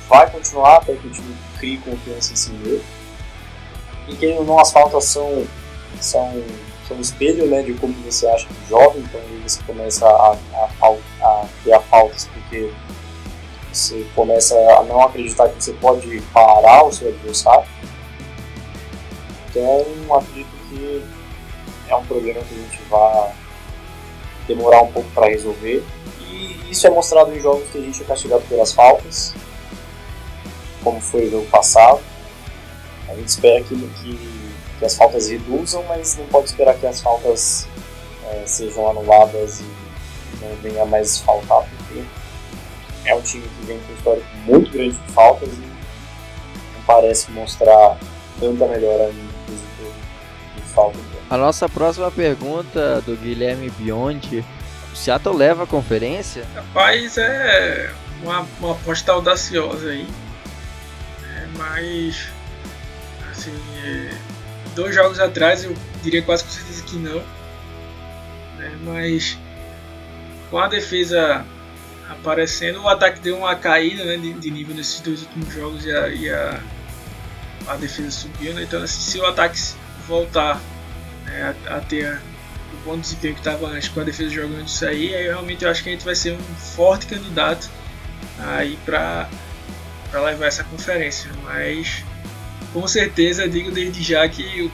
vai 0.10 0.30
continuar 0.30 0.78
até 0.78 0.94
que 0.94 1.08
o 1.08 1.12
time 1.12 1.36
crie 1.58 1.78
confiança 1.78 2.34
em 2.34 2.36
si 2.36 2.52
mesmo. 2.52 2.84
E 4.08 4.16
que 4.16 4.34
não 4.40 4.60
as 4.60 4.70
são, 4.70 5.46
são, 6.00 6.44
são 6.88 6.98
um 6.98 7.02
espelho 7.02 7.48
né, 7.48 7.64
de 7.64 7.74
como 7.74 7.94
você 8.04 8.28
acha 8.28 8.48
que 8.48 8.70
joga, 8.70 9.00
então 9.00 9.20
você 9.44 9.62
começa 9.64 10.08
a, 10.08 10.38
a, 10.82 10.88
a 11.22 11.46
criar 11.64 11.80
faltas 11.82 12.30
porque 12.34 12.72
você 13.74 14.06
começa 14.16 14.56
a 14.56 14.84
não 14.84 15.02
acreditar 15.02 15.50
que 15.50 15.64
você 15.64 15.74
pode 15.74 16.22
parar 16.34 16.86
o 16.86 16.92
seu 16.92 17.10
adversário. 17.10 17.68
Então 19.50 20.16
acredito 20.16 20.50
que 20.70 21.04
é 21.90 21.96
um 21.96 22.06
problema 22.06 22.42
que 22.42 22.54
a 22.54 22.58
gente 22.58 22.82
vai 22.90 23.34
demorar 24.48 24.82
um 24.84 24.92
pouco 24.92 25.10
para 25.12 25.28
resolver. 25.28 25.84
E 26.22 26.72
isso 26.72 26.86
é 26.88 26.90
mostrado 26.90 27.36
em 27.36 27.40
jogos 27.40 27.70
que 27.70 27.78
a 27.78 27.82
gente 27.82 28.02
é 28.02 28.06
castigado 28.06 28.44
pelas 28.44 28.72
faltas, 28.72 29.34
como 30.84 31.02
foi 31.02 31.28
o 31.28 31.32
jogo 31.32 31.48
passado. 31.48 32.00
A 33.08 33.16
gente 33.16 33.28
espera 33.28 33.64
que, 33.64 33.76
que, 33.76 34.45
que 34.80 34.86
as 34.86 34.96
faltas 34.96 35.30
reduzam, 35.30 35.84
mas 35.88 36.18
não 36.18 36.26
pode 36.28 36.48
esperar 36.48 36.76
que 36.76 36.86
as 36.86 37.02
faltas 37.02 37.68
é, 38.32 38.44
sejam 38.46 38.90
anuladas 38.90 39.62
e 39.62 39.66
não 40.42 40.56
venha 40.58 40.86
mais 40.86 41.20
faltar, 41.20 41.64
porque 41.78 42.04
é 43.06 43.16
um 43.16 43.22
time 43.22 43.48
que 43.48 43.66
vem 43.66 43.80
com 43.80 43.92
um 43.92 43.96
histórico 43.96 44.28
muito 44.46 44.72
grande 44.72 44.96
de 44.96 45.12
faltas 45.14 45.50
e 45.50 45.62
não 45.62 46.82
parece 46.86 47.32
mostrar 47.32 47.98
tanta 48.40 48.68
melhora 48.68 49.10
em 49.10 49.30
quesito 49.46 49.94
de 50.56 50.62
falta. 50.74 51.00
A 51.30 51.38
nossa 51.38 51.68
próxima 51.68 52.12
pergunta 52.12 53.02
do 53.02 53.16
Guilherme 53.16 53.70
Biondi. 53.72 54.46
O 54.94 54.96
Seattle 54.96 55.36
leva 55.36 55.64
a 55.64 55.68
conferência? 55.68 56.46
Rapaz, 56.56 57.18
é 57.18 57.92
uma, 58.22 58.48
uma 58.60 58.72
aposta 58.74 59.12
audaciosa 59.12 59.90
aí. 59.90 60.08
É, 61.24 61.48
mas, 61.58 62.28
assim, 63.32 63.54
é, 63.84 64.12
dois 64.76 64.94
jogos 64.94 65.20
atrás 65.20 65.64
eu 65.64 65.76
diria 66.04 66.22
quase 66.22 66.44
com 66.44 66.50
certeza 66.50 66.84
que 66.84 66.98
não. 66.98 67.24
Né, 68.58 68.78
mas 68.84 69.38
com 70.50 70.60
a 70.60 70.68
defesa 70.68 71.46
aparecendo, 72.10 72.82
o 72.82 72.88
ataque 72.88 73.20
deu 73.20 73.38
uma 73.38 73.56
caída 73.56 74.04
né, 74.04 74.18
de, 74.18 74.34
de, 74.34 74.52
nível 74.52 74.76
nesses 74.76 75.00
dois 75.00 75.22
últimos 75.24 75.54
jogos 75.54 75.86
e 75.86 75.92
a, 75.92 76.08
e 76.10 76.30
a, 76.30 76.60
a 77.68 77.76
defesa 77.76 78.12
subiu. 78.12 78.54
Né? 78.54 78.64
Então, 78.64 78.82
assim, 78.84 79.12
se 79.12 79.20
o 79.20 79.26
ataque 79.26 79.60
voltar 80.08 80.62
né, 81.26 81.56
a, 81.68 81.78
a, 81.78 81.82
ter 81.82 82.20
o 82.74 82.78
bom 82.86 82.98
desempenho 82.98 83.34
que 83.34 83.40
estava 83.40 83.68
antes 83.68 83.90
com 83.90 84.02
a 84.02 84.04
defesa 84.04 84.30
jogando 84.30 84.66
isso 84.66 84.86
aí, 84.86 85.16
aí 85.16 85.24
realmente 85.24 85.66
eu 85.66 85.72
acho 85.72 85.82
que 85.82 85.90
a 85.90 85.92
gente 85.92 86.06
vai 86.06 86.16
ser 86.16 86.34
um 86.34 86.56
forte 86.56 87.08
candidato 87.08 87.70
aí 88.40 88.78
para 88.86 89.28
levar 90.14 90.46
essa 90.46 90.64
conferência. 90.64 91.32
Mas 91.44 92.04
com 92.76 92.86
certeza 92.90 93.48
digo 93.48 93.72
desde 93.72 94.04
já 94.04 94.28
que 94.28 94.70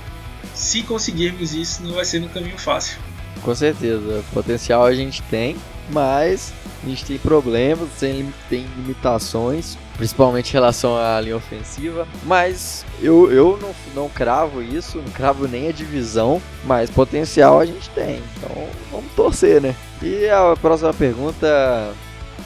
se 0.56 0.82
conseguirmos 0.82 1.54
isso, 1.54 1.84
não 1.84 1.94
vai 1.94 2.04
ser 2.04 2.20
no 2.20 2.30
caminho 2.30 2.58
fácil. 2.58 2.98
Com 3.44 3.54
certeza, 3.54 4.24
potencial 4.34 4.84
a 4.84 4.94
gente 4.94 5.22
tem, 5.24 5.56
mas 5.92 6.52
a 6.84 6.90
gente 6.90 7.06
tem 7.06 7.20
problemas, 7.20 7.88
tem, 8.00 8.34
tem 8.50 8.66
limitações, 8.76 9.78
principalmente 9.98 10.50
em 10.50 10.54
relação 10.54 10.98
à 10.98 11.22
linha 11.22 11.38
ofensiva. 11.38 12.08
Mas 12.24 12.84
eu, 13.00 13.32
eu 13.32 13.60
não, 13.62 13.76
não 13.94 14.10
cravo 14.10 14.64
isso, 14.64 14.98
não 14.98 15.12
cravo 15.12 15.48
nem 15.48 15.70
a 15.70 15.72
divisão, 15.72 16.42
mas 16.66 16.90
potencial 16.90 17.60
a 17.60 17.66
gente 17.68 17.88
tem. 17.92 18.20
Então 18.38 18.68
vamos 18.92 19.12
torcer, 19.14 19.62
né? 19.62 19.76
E 20.02 20.28
a 20.28 20.56
próxima 20.60 20.92
pergunta 20.92 21.94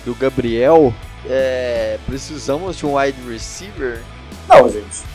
do 0.03 0.13
Gabriel 0.15 0.93
é: 1.25 1.97
precisamos 2.05 2.77
de 2.77 2.85
um 2.85 2.97
wide 2.97 3.17
receiver? 3.29 4.01
Não, 4.49 4.69
gente. 4.69 5.14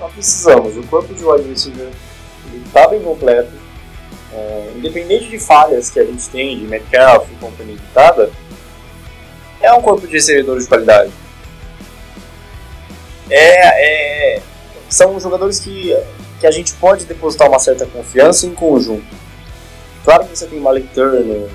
Não 0.00 0.10
precisamos. 0.10 0.76
O 0.76 0.82
corpo 0.84 1.12
de 1.14 1.24
wide 1.24 1.48
receiver 1.48 1.90
está 2.66 2.88
bem 2.88 3.00
completo 3.00 3.52
é, 4.32 4.72
independente 4.76 5.28
de 5.28 5.38
falhas 5.38 5.90
que 5.90 5.98
a 5.98 6.04
gente 6.04 6.28
tem 6.28 6.58
de 6.58 6.64
Metcalf 6.64 7.28
e 7.30 7.34
companhia 7.36 7.74
limitada, 7.74 8.30
é 9.60 9.72
um 9.72 9.82
corpo 9.82 10.06
de 10.06 10.12
recebedores 10.12 10.64
de 10.64 10.68
qualidade. 10.68 11.10
É, 13.28 14.36
é, 14.36 14.42
são 14.88 15.18
jogadores 15.20 15.60
que, 15.60 15.96
que 16.40 16.46
a 16.46 16.50
gente 16.50 16.72
pode 16.74 17.04
depositar 17.04 17.48
uma 17.48 17.58
certa 17.58 17.86
confiança 17.86 18.46
em 18.46 18.54
conjunto. 18.54 19.04
Claro 20.04 20.24
que 20.24 20.36
você 20.36 20.46
tem 20.46 20.60
Malik 20.60 20.88
Turner, 20.94 21.48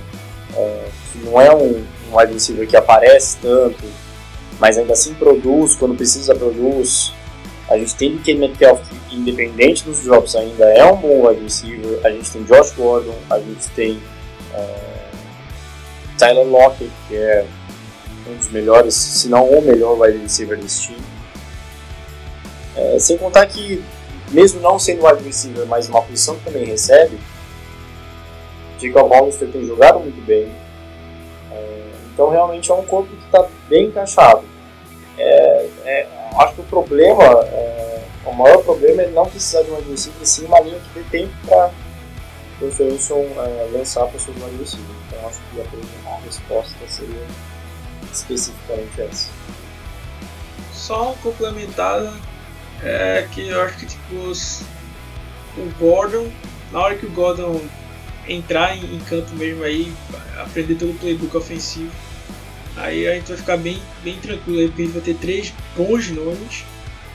é, 0.55 0.85
que 1.11 1.17
não 1.19 1.39
é 1.41 1.53
um, 1.53 1.85
um 2.11 2.17
wide 2.17 2.33
receiver 2.33 2.67
que 2.67 2.77
aparece 2.77 3.37
tanto, 3.41 3.83
mas 4.59 4.77
ainda 4.77 4.93
assim 4.93 5.13
produz, 5.15 5.75
quando 5.75 5.95
precisa 5.95 6.35
produz. 6.35 7.13
A 7.69 7.77
gente 7.77 7.95
tem 7.95 8.15
DK 8.15 8.35
Metcalf, 8.35 8.79
que 9.09 9.15
independente 9.15 9.83
dos 9.83 10.03
drops 10.03 10.35
ainda 10.35 10.65
é 10.65 10.85
um 10.85 10.97
bom 10.97 11.27
wide 11.27 11.41
receiver. 11.41 11.99
A 12.03 12.11
gente 12.11 12.31
tem 12.31 12.43
Josh 12.43 12.73
Gordon, 12.73 13.15
a 13.29 13.39
gente 13.39 13.67
tem 13.71 13.99
é, 14.53 15.05
Tyler 16.17 16.47
Lockett, 16.47 16.91
que 17.07 17.15
é 17.15 17.45
um 18.29 18.35
dos 18.35 18.51
melhores, 18.51 18.93
se 18.93 19.27
não 19.29 19.45
o 19.49 19.61
melhor 19.61 19.99
wide 19.99 20.19
receiver 20.19 20.57
desse 20.57 20.83
time. 20.83 21.01
É, 22.75 22.99
sem 22.99 23.17
contar 23.17 23.45
que, 23.47 23.83
mesmo 24.31 24.61
não 24.61 24.77
sendo 24.77 25.05
wide 25.07 25.23
receiver, 25.23 25.65
mas 25.65 25.89
uma 25.89 26.01
posição 26.01 26.35
que 26.35 26.45
também 26.45 26.65
recebe, 26.65 27.17
Jacob 28.79 29.09
Hollister 29.09 29.49
tem 29.49 29.65
jogado 29.65 29.99
muito 29.99 30.23
bem. 30.25 30.51
É, 31.51 31.85
então 32.13 32.29
realmente 32.29 32.69
é 32.69 32.73
um 32.73 32.83
corpo 32.83 33.09
que 33.09 33.25
está 33.25 33.47
bem 33.67 33.87
encaixado. 33.87 34.43
É, 35.17 35.69
é, 35.85 36.07
acho 36.41 36.55
que 36.55 36.61
o 36.61 36.65
problema, 36.65 37.23
é, 37.23 38.01
o 38.25 38.33
maior 38.33 38.63
problema 38.63 39.03
é 39.03 39.07
não 39.07 39.25
precisar 39.25 39.63
de 39.63 39.71
um 39.71 39.77
adversário 39.77 40.19
e 40.21 40.25
sim 40.25 40.45
uma 40.45 40.59
linha 40.59 40.79
que 40.79 40.99
dê 40.99 41.05
tempo 41.09 41.33
para 41.47 41.71
o 42.61 42.71
Ferguson 42.71 43.25
é, 43.37 43.69
lançar 43.71 44.07
para 44.07 44.17
o 44.17 44.19
seu 44.19 44.33
adversário. 44.33 44.85
Então 45.07 45.27
acho 45.27 45.39
que 45.51 45.61
a 45.61 46.25
resposta 46.25 46.75
seria 46.87 47.25
especificamente 48.11 49.01
essa. 49.01 49.29
Só 50.73 51.15
complementada 51.21 52.13
é 52.83 53.27
que 53.31 53.47
eu 53.47 53.61
acho 53.61 53.77
que 53.77 53.85
tipo 53.85 54.15
os, 54.15 54.61
o 55.57 55.69
Gordon, 55.79 56.29
na 56.71 56.81
hora 56.81 56.95
que 56.95 57.05
o 57.05 57.11
Gordon 57.11 57.61
entrar 58.27 58.75
em, 58.75 58.95
em 58.95 58.99
campo 58.99 59.33
mesmo 59.35 59.63
aí, 59.63 59.93
aprender 60.37 60.75
todo 60.75 60.91
o 60.91 60.99
playbook 60.99 61.35
ofensivo, 61.37 61.91
Aí 62.77 63.07
a 63.07 63.15
gente 63.15 63.27
vai 63.27 63.37
ficar 63.37 63.57
bem, 63.57 63.81
bem 64.03 64.17
tranquilo 64.17 64.59
aí, 64.59 64.67
porque 64.67 64.81
a 64.81 64.85
gente 64.85 64.93
vai 64.93 65.03
ter 65.03 65.15
três 65.15 65.53
bons 65.77 66.09
nomes, 66.09 66.65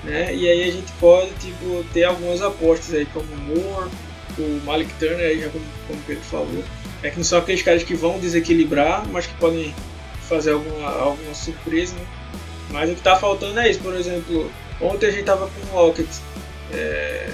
né? 0.03 0.35
E 0.35 0.49
aí 0.49 0.69
a 0.69 0.73
gente 0.73 0.91
pode 0.99 1.31
tipo, 1.35 1.85
ter 1.93 2.05
algumas 2.05 2.41
apostas 2.41 2.95
aí, 2.95 3.07
como 3.07 3.27
o 3.27 3.37
Moore, 3.37 3.91
o 4.39 4.61
Malik 4.65 4.93
Turner, 4.95 5.27
aí 5.27 5.41
já 5.41 5.51
como, 5.51 5.65
como 5.87 5.99
o 5.99 6.03
Pedro 6.05 6.25
falou. 6.25 6.65
É 7.03 7.11
que 7.11 7.17
não 7.17 7.25
são 7.25 7.39
aqueles 7.39 7.63
caras 7.63 7.83
que 7.83 7.95
vão 7.95 8.19
desequilibrar, 8.19 9.07
mas 9.09 9.27
que 9.27 9.35
podem 9.35 9.75
fazer 10.29 10.53
alguma, 10.53 10.89
alguma 10.89 11.35
surpresa, 11.35 11.95
né? 11.95 12.07
Mas 12.71 12.89
o 12.89 12.93
que 12.95 13.01
está 13.01 13.17
faltando 13.17 13.59
é 13.59 13.69
isso, 13.69 13.81
por 13.81 13.95
exemplo, 13.95 14.51
ontem 14.81 15.07
a 15.07 15.11
gente 15.11 15.25
tava 15.25 15.49
com 15.49 15.77
o 15.77 15.87
Lockett 15.87 16.09
é, 16.73 17.29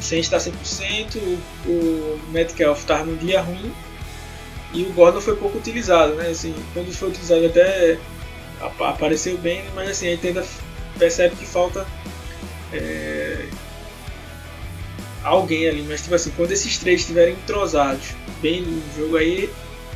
sem 0.00 0.20
estar 0.20 0.38
100%, 0.38 1.16
o, 1.16 1.70
o 1.70 2.20
Metcalf 2.30 2.78
estava 2.78 3.04
num 3.04 3.16
dia 3.16 3.40
ruim, 3.40 3.72
e 4.76 4.82
o 4.82 4.92
Gordon 4.92 5.22
foi 5.22 5.34
pouco 5.36 5.56
utilizado, 5.56 6.14
né? 6.16 6.28
Assim, 6.28 6.54
quando 6.74 6.92
foi 6.92 7.08
utilizado 7.08 7.46
até 7.46 7.98
apareceu 8.60 9.38
bem, 9.38 9.64
mas 9.74 9.88
assim, 9.88 10.08
a 10.08 10.10
gente 10.10 10.26
ainda 10.26 10.44
percebe 10.98 11.34
que 11.34 11.46
falta 11.46 11.86
é, 12.74 13.46
alguém 15.24 15.66
ali. 15.66 15.82
Mas 15.88 16.02
tipo 16.02 16.14
assim, 16.14 16.30
quando 16.36 16.52
esses 16.52 16.76
três 16.76 17.00
estiverem 17.00 17.32
entrosados 17.32 18.08
bem 18.42 18.60
no 18.60 18.82
jogo 18.94 19.16
aí, 19.16 19.50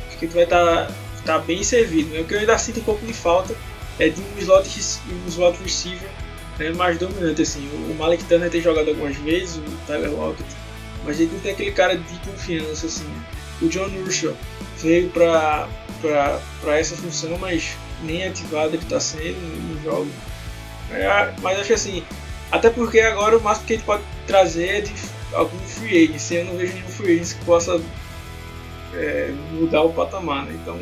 acho 0.07 0.17
que 0.17 0.27
tu 0.27 0.33
vai 0.33 0.45
estar 0.45 0.87
tá, 0.87 0.93
tá 1.25 1.37
bem 1.37 1.63
servido. 1.63 2.09
Né? 2.09 2.21
O 2.21 2.25
que 2.25 2.33
eu 2.33 2.39
ainda 2.39 2.57
sinto 2.57 2.79
um 2.79 2.83
pouco 2.83 3.05
de 3.05 3.13
falta 3.13 3.55
é 3.99 4.09
de 4.09 4.19
um 4.19 4.39
slot, 4.39 4.67
um 5.11 5.27
slot 5.27 5.61
receiver 5.61 6.09
né, 6.57 6.71
mais 6.71 6.97
dominante. 6.97 7.43
Assim. 7.43 7.69
O 7.87 7.93
Malik 7.93 8.23
Turner 8.23 8.49
tem 8.49 8.61
jogado 8.61 8.89
algumas 8.89 9.15
vezes, 9.17 9.57
o 9.57 9.85
Tyler 9.85 10.09
Lockett, 10.09 10.49
mas 11.05 11.19
ele 11.19 11.29
não 11.33 11.39
tem 11.39 11.51
aquele 11.51 11.71
cara 11.71 11.95
de 11.95 12.19
confiança 12.19 12.87
assim. 12.87 13.05
O 13.61 13.69
John 13.69 13.91
Urshaw 14.03 14.35
veio 14.81 15.09
para 15.09 15.67
essa 16.77 16.95
função, 16.95 17.37
mas 17.37 17.75
nem 18.03 18.25
ativado 18.25 18.75
ele 18.75 18.83
está 18.83 18.99
sendo 18.99 19.39
no 19.39 19.83
jogo. 19.83 20.09
É, 20.91 21.33
mas 21.41 21.59
acho 21.59 21.73
assim, 21.73 22.03
até 22.51 22.69
porque 22.69 22.99
agora 22.99 23.37
o 23.37 23.41
máximo 23.41 23.67
que 23.67 23.73
a 23.73 23.75
gente 23.77 23.85
pode 23.85 24.03
trazer 24.27 24.67
é 24.67 24.81
de 24.81 24.93
algum 25.33 25.57
free 25.59 26.03
agent. 26.03 26.31
Eu 26.31 26.45
não 26.45 26.57
vejo 26.57 26.73
nenhum 26.73 26.87
free 26.87 27.19
agent 27.19 27.37
que 27.37 27.45
possa 27.45 27.81
é, 28.93 29.33
mudar 29.53 29.81
o 29.83 29.93
patamar. 29.93 30.45
Né? 30.45 30.59
Então, 30.61 30.77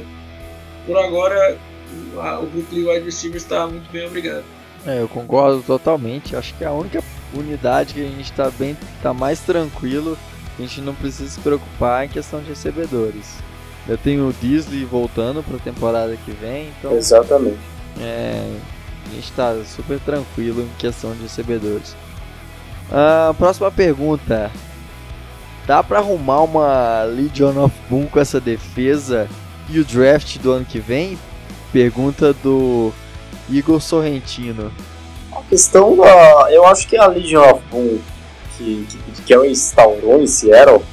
por 0.85 0.97
agora, 0.97 1.57
o 2.41 2.45
Brooklyn 2.47 2.87
Wide 2.87 3.05
Receivers 3.05 3.43
está 3.43 3.67
muito 3.67 3.91
bem, 3.91 4.07
obrigado. 4.07 4.43
É, 4.85 5.01
eu 5.01 5.07
concordo 5.07 5.61
totalmente. 5.61 6.35
Acho 6.35 6.55
que 6.55 6.63
é 6.63 6.67
a 6.67 6.71
única 6.71 7.03
unidade 7.33 7.93
que 7.93 8.01
a 8.01 8.07
gente 8.07 8.31
está 8.31 8.49
bem, 8.49 8.75
tá 9.03 9.13
mais 9.13 9.39
tranquilo. 9.41 10.17
A 10.57 10.61
gente 10.61 10.81
não 10.81 10.95
precisa 10.95 11.29
se 11.29 11.39
preocupar 11.39 12.05
em 12.05 12.09
questão 12.09 12.41
de 12.41 12.49
recebedores. 12.49 13.37
Eu 13.89 13.97
tenho 13.97 14.29
o 14.29 14.33
Disney 14.33 14.85
voltando 14.85 15.41
para 15.41 15.57
a 15.57 15.59
temporada 15.59 16.15
que 16.23 16.31
vem, 16.31 16.71
então. 16.77 16.95
Exatamente. 16.95 17.57
É, 17.99 18.47
a 19.07 19.15
gente 19.15 19.23
está 19.23 19.55
super 19.65 19.99
tranquilo 19.99 20.61
em 20.61 20.69
questão 20.77 21.11
de 21.13 21.23
recebedores. 21.23 21.95
Uh, 22.91 23.33
próxima 23.33 23.71
pergunta. 23.71 24.51
Dá 25.65 25.83
para 25.83 25.97
arrumar 25.97 26.41
uma 26.43 27.03
Legion 27.03 27.63
of 27.63 27.75
Boom 27.89 28.05
com 28.05 28.19
essa 28.19 28.39
defesa 28.39 29.27
e 29.67 29.79
o 29.79 29.85
draft 29.85 30.37
do 30.37 30.51
ano 30.51 30.65
que 30.65 30.79
vem? 30.79 31.17
Pergunta 31.73 32.31
do 32.31 32.91
Igor 33.49 33.81
Sorrentino. 33.81 34.71
A 35.31 35.41
questão 35.43 35.97
da. 35.97 36.51
Eu 36.51 36.65
acho 36.67 36.87
que 36.87 36.95
a 36.95 37.07
Legion 37.07 37.41
of 37.41 37.63
Boom 37.71 37.99
que, 38.59 38.85
que, 38.87 39.21
que 39.23 39.33
ela 39.33 39.47
instaurou 39.47 40.21
em 40.21 40.27
Seattle, 40.27 40.83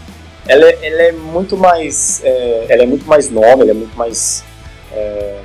ela, 0.48 0.66
é, 0.66 0.78
ela 0.82 1.02
é 1.02 1.12
muito 1.12 1.56
mais. 1.56 2.20
É, 2.24 2.66
ela 2.68 2.82
é 2.82 2.86
muito 2.86 3.06
mais 3.06 3.30
nova, 3.30 3.62
ela 3.62 3.70
é 3.70 3.74
muito 3.74 3.96
mais. 3.96 4.44
É, 4.92 5.40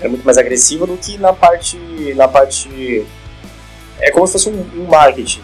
é 0.00 0.08
muito 0.08 0.24
mais 0.24 0.36
agressiva 0.36 0.86
do 0.86 0.96
que 0.96 1.18
na 1.18 1.32
parte. 1.32 1.76
Na 2.14 2.28
parte. 2.28 3.06
É 4.00 4.10
como 4.10 4.26
se 4.26 4.32
fosse 4.32 4.48
um, 4.48 4.60
um 4.76 4.84
marketing. 4.84 5.42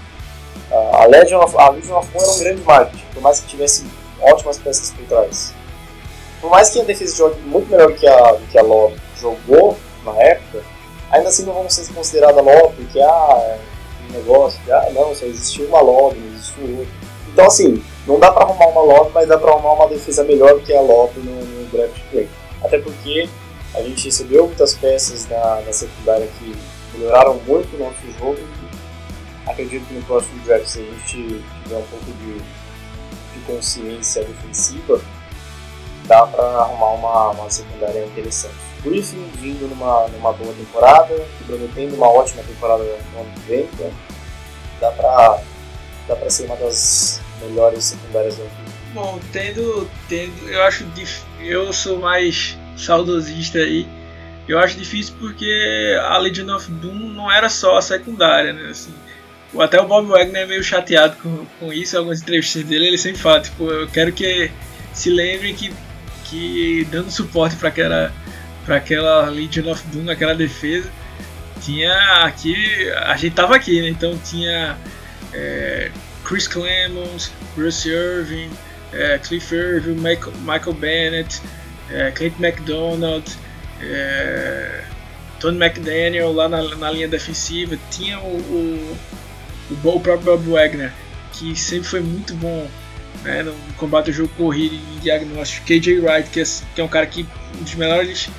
A 0.73 1.07
Legion, 1.07 1.41
of, 1.43 1.57
a 1.57 1.71
Legion 1.71 1.99
of 1.99 2.09
Boom 2.13 2.23
era 2.23 2.31
um 2.31 2.39
grande 2.39 2.63
marketing, 2.63 3.05
por 3.13 3.23
mais 3.23 3.41
que 3.41 3.49
tivesse 3.49 3.85
ótimas 4.21 4.59
peças 4.59 4.91
por 4.91 5.05
trás. 5.07 5.53
Por 6.41 6.51
mais 6.51 6.71
que 6.71 6.81
a 6.81 6.85
defesa 6.85 7.17
jogue 7.17 7.41
muito 7.41 7.71
melhor 7.71 7.93
que 7.93 8.07
a, 8.07 8.37
que 8.51 8.59
a 8.59 8.63
Love 8.63 8.97
jogou 9.21 9.77
na 10.05 10.13
época, 10.17 10.63
ainda 11.11 11.29
assim 11.29 11.45
não 11.45 11.53
vamos 11.53 11.75
ser 11.75 11.93
considerada 11.93 12.41
Love, 12.41 12.75
porque 12.77 13.01
ah, 13.01 13.59
um 14.09 14.13
negócio, 14.13 14.61
ah, 14.71 14.89
não, 14.93 15.15
só 15.15 15.27
existiu 15.27 15.67
uma 15.67 15.81
Love, 15.81 16.19
não 16.19 16.35
existiu 16.35 16.79
outra. 16.79 16.95
Então 17.33 17.47
assim, 17.47 17.83
não 18.07 18.19
dá 18.19 18.31
pra 18.33 18.45
arrumar 18.45 18.67
uma 18.67 18.83
Love, 18.83 19.11
mas 19.13 19.29
dá 19.29 19.39
pra 19.39 19.53
arrumar 19.53 19.75
uma 19.75 19.89
defesa 19.89 20.25
melhor 20.25 20.55
do 20.55 20.61
que 20.61 20.75
a 20.75 20.81
Love 20.81 21.21
no, 21.21 21.33
no 21.33 21.67
draft 21.71 22.01
play. 22.11 22.29
Até 22.63 22.79
porque 22.79 23.29
a 23.75 23.83
gente 23.83 24.05
recebeu 24.05 24.47
muitas 24.47 24.75
peças 24.75 25.29
na, 25.29 25.73
secundária 25.73 26.29
que 26.39 26.57
melhoraram 26.95 27.35
muito 27.47 27.77
o 27.77 27.79
nosso 27.79 28.19
jogo 28.19 28.39
acredito 29.51 29.87
que 29.87 29.95
no 29.95 30.03
próximo 30.03 30.43
draft, 30.45 30.67
se 30.67 30.81
a 30.81 30.83
gente 30.83 31.45
tiver 31.63 31.77
um 31.77 31.83
pouco 31.83 32.05
de, 32.05 32.39
de 32.39 33.47
consciência 33.47 34.25
defensiva, 34.25 35.01
dá 36.07 36.27
para 36.27 36.45
arrumar 36.45 36.91
uma, 36.91 37.31
uma 37.31 37.51
secundária 37.51 38.05
interessante. 38.05 38.55
Griffin 38.83 39.31
vindo 39.37 39.69
numa, 39.69 40.09
numa 40.09 40.33
boa 40.33 40.53
temporada, 40.55 41.15
prometendo 41.47 41.95
uma 41.97 42.09
ótima 42.09 42.43
temporada 42.43 42.83
no 42.83 43.21
ano 43.21 43.31
que 43.35 43.41
vem, 43.41 43.69
então 43.73 43.91
dá 44.81 44.91
para 44.93 45.43
dá 46.09 46.17
pra 46.17 46.31
ser 46.31 46.47
uma 46.47 46.57
das 46.57 47.21
melhores 47.42 47.85
secundárias 47.85 48.35
que 48.35 48.42
vem. 48.42 48.50
Bom, 48.92 49.20
tendo, 49.33 49.88
tendo, 50.09 50.48
eu 50.48 50.62
acho 50.64 50.85
eu 51.40 51.72
sou 51.72 51.98
mais 51.98 52.59
saudosista 52.76 53.59
aí. 53.59 53.87
Eu 54.48 54.59
acho 54.59 54.76
difícil 54.76 55.14
porque 55.18 55.96
a 56.03 56.18
Legion 56.18 56.53
of 56.55 56.70
Doom 56.70 56.94
não 56.94 57.31
era 57.31 57.48
só 57.48 57.79
a 57.79 57.83
secundária, 57.83 58.53
né? 58.53 58.70
Assim, 58.70 58.92
até 59.59 59.81
o 59.81 59.87
Bob 59.87 60.09
Wagner 60.09 60.42
é 60.42 60.46
meio 60.46 60.62
chateado 60.62 61.16
com, 61.22 61.46
com 61.59 61.72
isso, 61.72 61.96
algumas 61.96 62.20
entrevistas 62.20 62.64
dele 62.64 62.88
ele 62.88 62.98
sempre 62.98 63.20
fala, 63.20 63.40
tipo, 63.40 63.70
eu 63.70 63.88
quero 63.88 64.12
que 64.12 64.50
se 64.92 65.11
lembrem 65.11 65.55
que 65.55 65.72
que 66.24 66.87
dando 66.92 67.11
suporte 67.11 67.57
para 67.57 67.68
aquela 67.68 68.12
para 68.64 68.76
aquela 68.76 69.29
Legion 69.29 69.70
of 69.70 69.83
Doom, 69.88 70.11
aquela 70.11 70.35
defesa, 70.35 70.88
tinha 71.61 71.92
aqui 72.24 72.88
a 72.90 73.16
gente 73.16 73.35
tava 73.35 73.57
aqui, 73.57 73.81
né? 73.81 73.88
Então 73.88 74.16
tinha 74.18 74.76
é, 75.33 75.90
Chris 76.31 76.47
Clemons, 76.47 77.33
Bruce 77.57 77.88
Irving, 77.88 78.51
é, 78.93 79.19
Cliff 79.19 79.53
Irving, 79.53 79.95
Michael, 79.95 80.33
Michael 80.43 80.75
Bennett, 80.75 81.43
é, 81.90 82.12
Clint 82.12 82.35
McDonald, 82.38 83.29
é, 83.83 84.85
Tony 85.40 85.61
McDaniel 85.61 86.33
lá 86.33 86.49
na, 86.49 86.62
na, 86.77 86.88
linha 86.93 87.09
defensiva, 87.09 87.77
tinha 87.90 88.21
o, 88.21 88.37
o, 88.37 88.97
o, 89.73 89.88
o 89.88 90.01
próprio 90.01 90.37
Bob 90.37 90.51
Wagner, 90.53 90.93
que 91.33 91.57
sempre 91.57 91.88
foi 91.88 92.01
muito 92.01 92.33
bom 92.35 92.71
né, 93.25 93.43
no 93.43 93.53
combate 93.77 94.11
ao 94.11 94.12
jogo 94.12 94.31
corrido 94.37 94.77
em 94.77 95.01
diagnóstico. 95.01 95.66
KJ 95.66 95.99
Wright, 95.99 96.31
que 96.31 96.43
é, 96.43 96.45
que 96.77 96.81
é 96.81 96.85
um 96.85 96.88
cara 96.88 97.07
que 97.09 97.27
um 97.59 97.64
dos 97.64 97.75
melhores. 97.75 98.31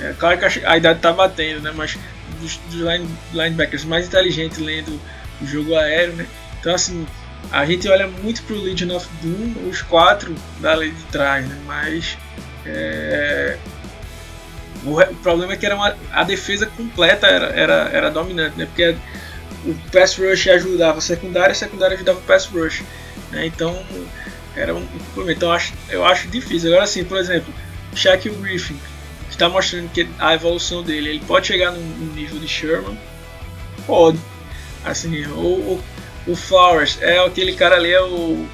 É, 0.00 0.14
claro 0.16 0.38
que 0.38 0.64
a, 0.64 0.76
idade 0.76 1.00
tá 1.00 1.12
batendo, 1.12 1.60
né, 1.60 1.72
mas 1.74 1.98
dos, 2.40 2.58
dos 2.70 2.80
line, 2.80 3.08
linebackers 3.32 3.84
mais 3.84 4.06
inteligentes 4.06 4.58
lendo 4.58 5.00
o 5.40 5.44
jogo 5.44 5.74
aéreo. 5.74 6.14
Né, 6.14 6.26
então, 6.60 6.72
assim, 6.72 7.04
a 7.50 7.66
gente 7.66 7.88
olha 7.88 8.06
muito 8.06 8.42
pro 8.42 8.60
Legion 8.60 8.94
of 8.94 9.06
Doom, 9.22 9.68
os 9.68 9.82
quatro 9.82 10.34
da 10.60 10.74
lei 10.74 10.90
de 10.90 11.02
trás, 11.04 11.46
né, 11.46 11.58
mas. 11.66 12.16
É, 12.64 13.58
o, 14.84 15.14
problema 15.16 15.52
é 15.52 15.56
que 15.56 15.64
era 15.64 15.74
uma, 15.74 15.96
a 16.12 16.24
defesa 16.24 16.66
completa 16.66 17.26
era, 17.26 17.46
era, 17.46 17.74
era 17.92 18.10
dominante, 18.10 18.58
né? 18.58 18.66
Porque 18.66 18.96
o 19.64 19.74
pass 19.92 20.16
rush 20.16 20.48
ajudava 20.48 20.98
a 20.98 21.00
secundária, 21.00 21.52
a 21.52 21.54
secundária 21.54 21.94
ajudava 21.94 22.18
o 22.18 22.22
pass 22.22 22.46
rush. 22.46 22.82
Né? 23.30 23.46
Então, 23.46 23.84
era 24.56 24.74
um 24.74 24.86
Então, 25.28 25.48
eu 25.48 25.52
acho, 25.52 25.72
eu 25.88 26.04
acho 26.04 26.28
difícil. 26.28 26.70
Agora, 26.70 26.84
assim, 26.84 27.04
por 27.04 27.18
exemplo, 27.18 27.52
Shaquille 27.94 28.36
Griffin, 28.36 28.76
está 29.30 29.48
mostrando 29.48 29.88
que 29.90 30.08
a 30.18 30.34
evolução 30.34 30.82
dele, 30.82 31.10
ele 31.10 31.20
pode 31.20 31.46
chegar 31.46 31.70
no 31.70 31.80
nível 32.14 32.38
de 32.38 32.48
Sherman? 32.48 32.98
Pode. 33.86 34.18
Assim, 34.84 35.24
o, 35.26 35.38
o, 35.38 35.84
o 36.26 36.36
Flowers 36.36 36.98
é 37.00 37.18
aquele 37.18 37.54
cara 37.54 37.76
ali, 37.76 37.92
é 37.92 38.02
o, 38.02 38.46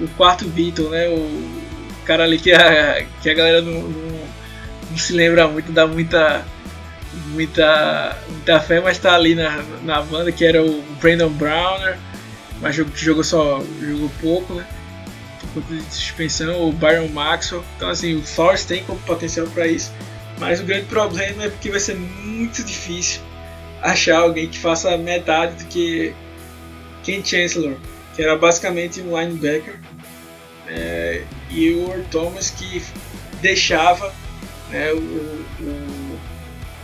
o 0.00 0.08
quarto 0.16 0.44
Beatle, 0.46 0.88
né? 0.88 1.08
O 1.08 2.04
cara 2.04 2.24
ali 2.24 2.38
que 2.38 2.52
a, 2.52 3.04
que 3.22 3.30
a 3.30 3.34
galera 3.34 3.60
não, 3.60 3.82
não, 3.82 4.20
não 4.90 4.98
se 4.98 5.12
lembra 5.12 5.48
muito, 5.48 5.72
dá 5.72 5.86
muita 5.86 6.44
muita, 7.26 8.16
muita 8.28 8.60
fé, 8.60 8.80
mas 8.80 8.98
tá 8.98 9.14
ali 9.14 9.34
na, 9.34 9.62
na 9.82 10.00
banda, 10.02 10.32
que 10.32 10.44
era 10.44 10.62
o 10.62 10.82
Brandon 11.00 11.28
Browner 11.28 11.98
mas 12.62 12.76
jogou 12.76 13.24
só 13.24 13.60
jogou 13.80 14.10
pouco, 14.20 14.54
né? 14.54 14.64
Por 15.40 15.62
conta 15.62 15.74
de 15.74 15.92
suspensão, 15.92 16.68
o 16.68 16.72
Byron 16.72 17.08
Maxwell. 17.08 17.64
Então 17.76 17.90
assim, 17.90 18.16
o 18.16 18.22
Force 18.22 18.66
tem 18.66 18.84
como 18.84 19.00
potencial 19.00 19.48
para 19.48 19.66
isso. 19.66 19.92
Mas 20.38 20.60
o 20.60 20.64
grande 20.64 20.86
problema 20.86 21.44
é 21.44 21.50
porque 21.50 21.70
vai 21.70 21.80
ser 21.80 21.96
muito 21.96 22.62
difícil 22.62 23.20
achar 23.82 24.20
alguém 24.20 24.48
que 24.48 24.58
faça 24.58 24.96
metade 24.96 25.64
do 25.64 25.68
que 25.68 26.14
Ken 27.02 27.24
Chancellor, 27.24 27.76
que 28.14 28.22
era 28.22 28.36
basicamente 28.36 29.00
um 29.00 29.18
linebacker, 29.18 29.78
é, 30.68 31.22
e 31.50 31.70
o 31.70 31.90
Earl 31.90 32.02
Thomas 32.10 32.50
que 32.50 32.82
deixava 33.40 34.12
né, 34.70 34.92
o, 34.92 34.98
o, 34.98 36.18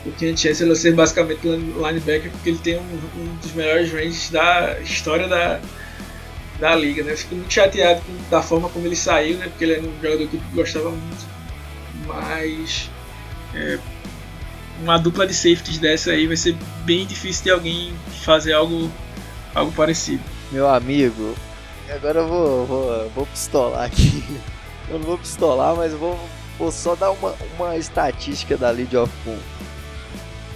o 0.06 0.12
Ken 0.18 0.36
Chancellor 0.36 0.76
ser 0.76 0.94
basicamente 0.94 1.46
linebacker 1.46 2.30
porque 2.30 2.50
ele 2.50 2.58
tem 2.58 2.76
um, 2.76 3.00
um 3.16 3.36
dos 3.36 3.52
melhores 3.52 3.92
ranges 3.92 4.30
da 4.30 4.78
história 4.80 5.28
da, 5.28 5.60
da 6.58 6.74
liga, 6.74 7.02
né? 7.02 7.16
Fico 7.16 7.34
muito 7.34 7.52
chateado 7.52 8.00
com, 8.02 8.30
da 8.30 8.42
forma 8.42 8.68
como 8.68 8.86
ele 8.86 8.96
saiu, 8.96 9.38
né? 9.38 9.46
Porque 9.48 9.64
ele 9.64 9.74
era 9.74 9.82
um 9.82 9.94
jogador 10.02 10.28
que 10.28 10.36
eu 10.36 10.42
gostava 10.54 10.90
muito. 10.90 11.26
Mas 12.06 12.90
é, 13.54 13.78
uma 14.82 14.98
dupla 14.98 15.26
de 15.26 15.34
safeties 15.34 15.78
dessa 15.78 16.12
aí 16.12 16.26
vai 16.26 16.36
ser 16.36 16.56
bem 16.84 17.06
difícil 17.06 17.44
de 17.44 17.50
alguém 17.50 17.92
fazer 18.24 18.52
algo, 18.52 18.90
algo 19.58 19.72
parecido. 19.72 20.22
Meu 20.50 20.68
amigo, 20.68 21.34
agora 21.94 22.20
eu 22.20 22.28
vou, 22.28 22.66
vou, 22.66 23.10
vou 23.10 23.26
pistolar 23.26 23.84
aqui. 23.84 24.24
Eu 24.88 24.98
não 24.98 25.04
vou 25.04 25.18
pistolar, 25.18 25.76
mas 25.76 25.92
vou, 25.92 26.18
vou 26.58 26.72
só 26.72 26.94
dar 26.94 27.10
uma, 27.10 27.34
uma 27.58 27.76
estatística 27.76 28.56
da 28.56 28.70
League 28.70 28.96
of 28.96 29.12
Boom. 29.22 29.36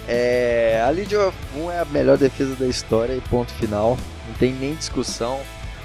É, 0.07 0.83
a 0.85 0.89
Legion 0.89 1.27
of 1.27 1.37
Boom 1.53 1.71
é 1.71 1.79
a 1.79 1.85
melhor 1.85 2.17
defesa 2.17 2.55
da 2.55 2.65
história 2.65 3.13
e 3.13 3.21
ponto 3.21 3.51
final. 3.53 3.95
Não 4.27 4.33
tem 4.35 4.51
nem 4.53 4.73
discussão. 4.73 5.39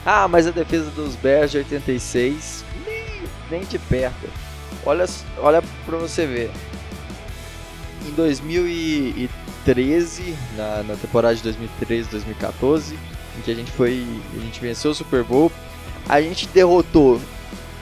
Ah, 0.05 0.27
mas 0.27 0.47
a 0.47 0.51
defesa 0.51 0.91
dos 0.93 1.15
Bears 1.17 1.51
de 1.51 1.59
86, 1.59 2.65
nem, 2.87 3.23
nem 3.51 3.61
de 3.65 3.79
perto. 3.79 4.31
Olha, 4.87 5.05
olha 5.37 5.63
pra 5.85 5.99
você 5.99 6.25
ver. 6.25 6.51
Em 8.07 8.13
2013, 9.69 10.35
na, 10.57 10.83
na 10.83 10.97
temporada 10.97 11.35
de 11.35 11.43
2013-2014, 11.43 12.95
em 13.37 13.43
que 13.43 13.51
a 13.51 13.55
gente 13.55 13.71
foi. 13.73 14.07
A 14.37 14.41
gente 14.41 14.61
venceu 14.61 14.91
o 14.91 14.95
Super 14.95 15.23
Bowl, 15.23 15.53
a 16.09 16.21
gente 16.21 16.49
derrotou. 16.49 17.21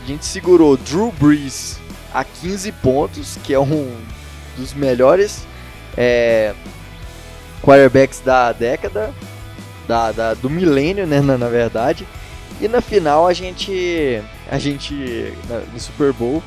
A 0.03 0.07
gente 0.07 0.25
segurou 0.25 0.77
Drew 0.77 1.12
Brees 1.12 1.79
a 2.12 2.25
15 2.25 2.72
pontos, 2.72 3.38
que 3.42 3.55
é 3.55 3.59
um 3.59 3.96
dos 4.57 4.75
melhores 4.75 5.46
é, 5.96 6.55
quarterbacks 7.62 8.20
da 8.20 8.53
década, 8.53 9.12
da, 9.87 10.12
da 10.12 10.35
do 10.35 10.49
milênio, 10.49 11.07
né, 11.07 11.20
na, 11.20 11.37
na, 11.37 11.49
verdade. 11.49 12.07
E 12.61 12.68
na 12.68 12.81
final 12.81 13.27
a 13.27 13.33
gente, 13.33 14.22
a 14.51 14.59
gente 14.59 15.35
no 15.72 15.79
Super 15.79 16.12
Bowl, 16.12 16.42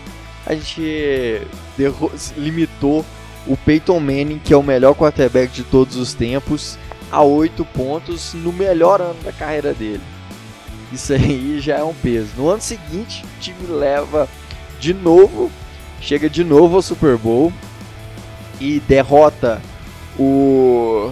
a 0.46 0.54
gente 0.56 1.42
limitou 2.38 3.06
o 3.50 3.58
Peyton 3.58 4.00
Manning, 4.00 4.40
que 4.40 4.54
é 4.54 4.58
o 4.58 4.64
melhor 4.64 4.94
quarterback 4.94 5.52
de 5.52 5.64
todos 5.64 5.98
os 5.98 6.14
tempos, 6.14 6.78
a 7.12 7.24
8 7.24 7.66
pontos 7.66 8.36
no 8.36 8.54
melhor 8.54 9.02
ano 9.02 9.20
da 9.24 9.32
carreira 9.32 9.74
dele. 9.74 10.04
Isso 10.94 11.12
aí 11.12 11.60
já 11.62 11.80
é 11.80 11.84
um 11.84 11.94
peso. 11.94 12.30
No 12.38 12.48
ano 12.48 12.62
seguinte, 12.62 13.26
o 13.26 13.42
time 13.42 13.68
leva 13.68 14.30
de 14.80 14.94
novo, 14.94 15.52
chega 16.00 16.30
de 16.30 16.44
novo 16.44 16.76
ao 16.76 16.82
Super 16.82 17.18
Bowl 17.18 17.52
e 18.62 18.80
derrota 18.82 19.60
o 20.18 21.12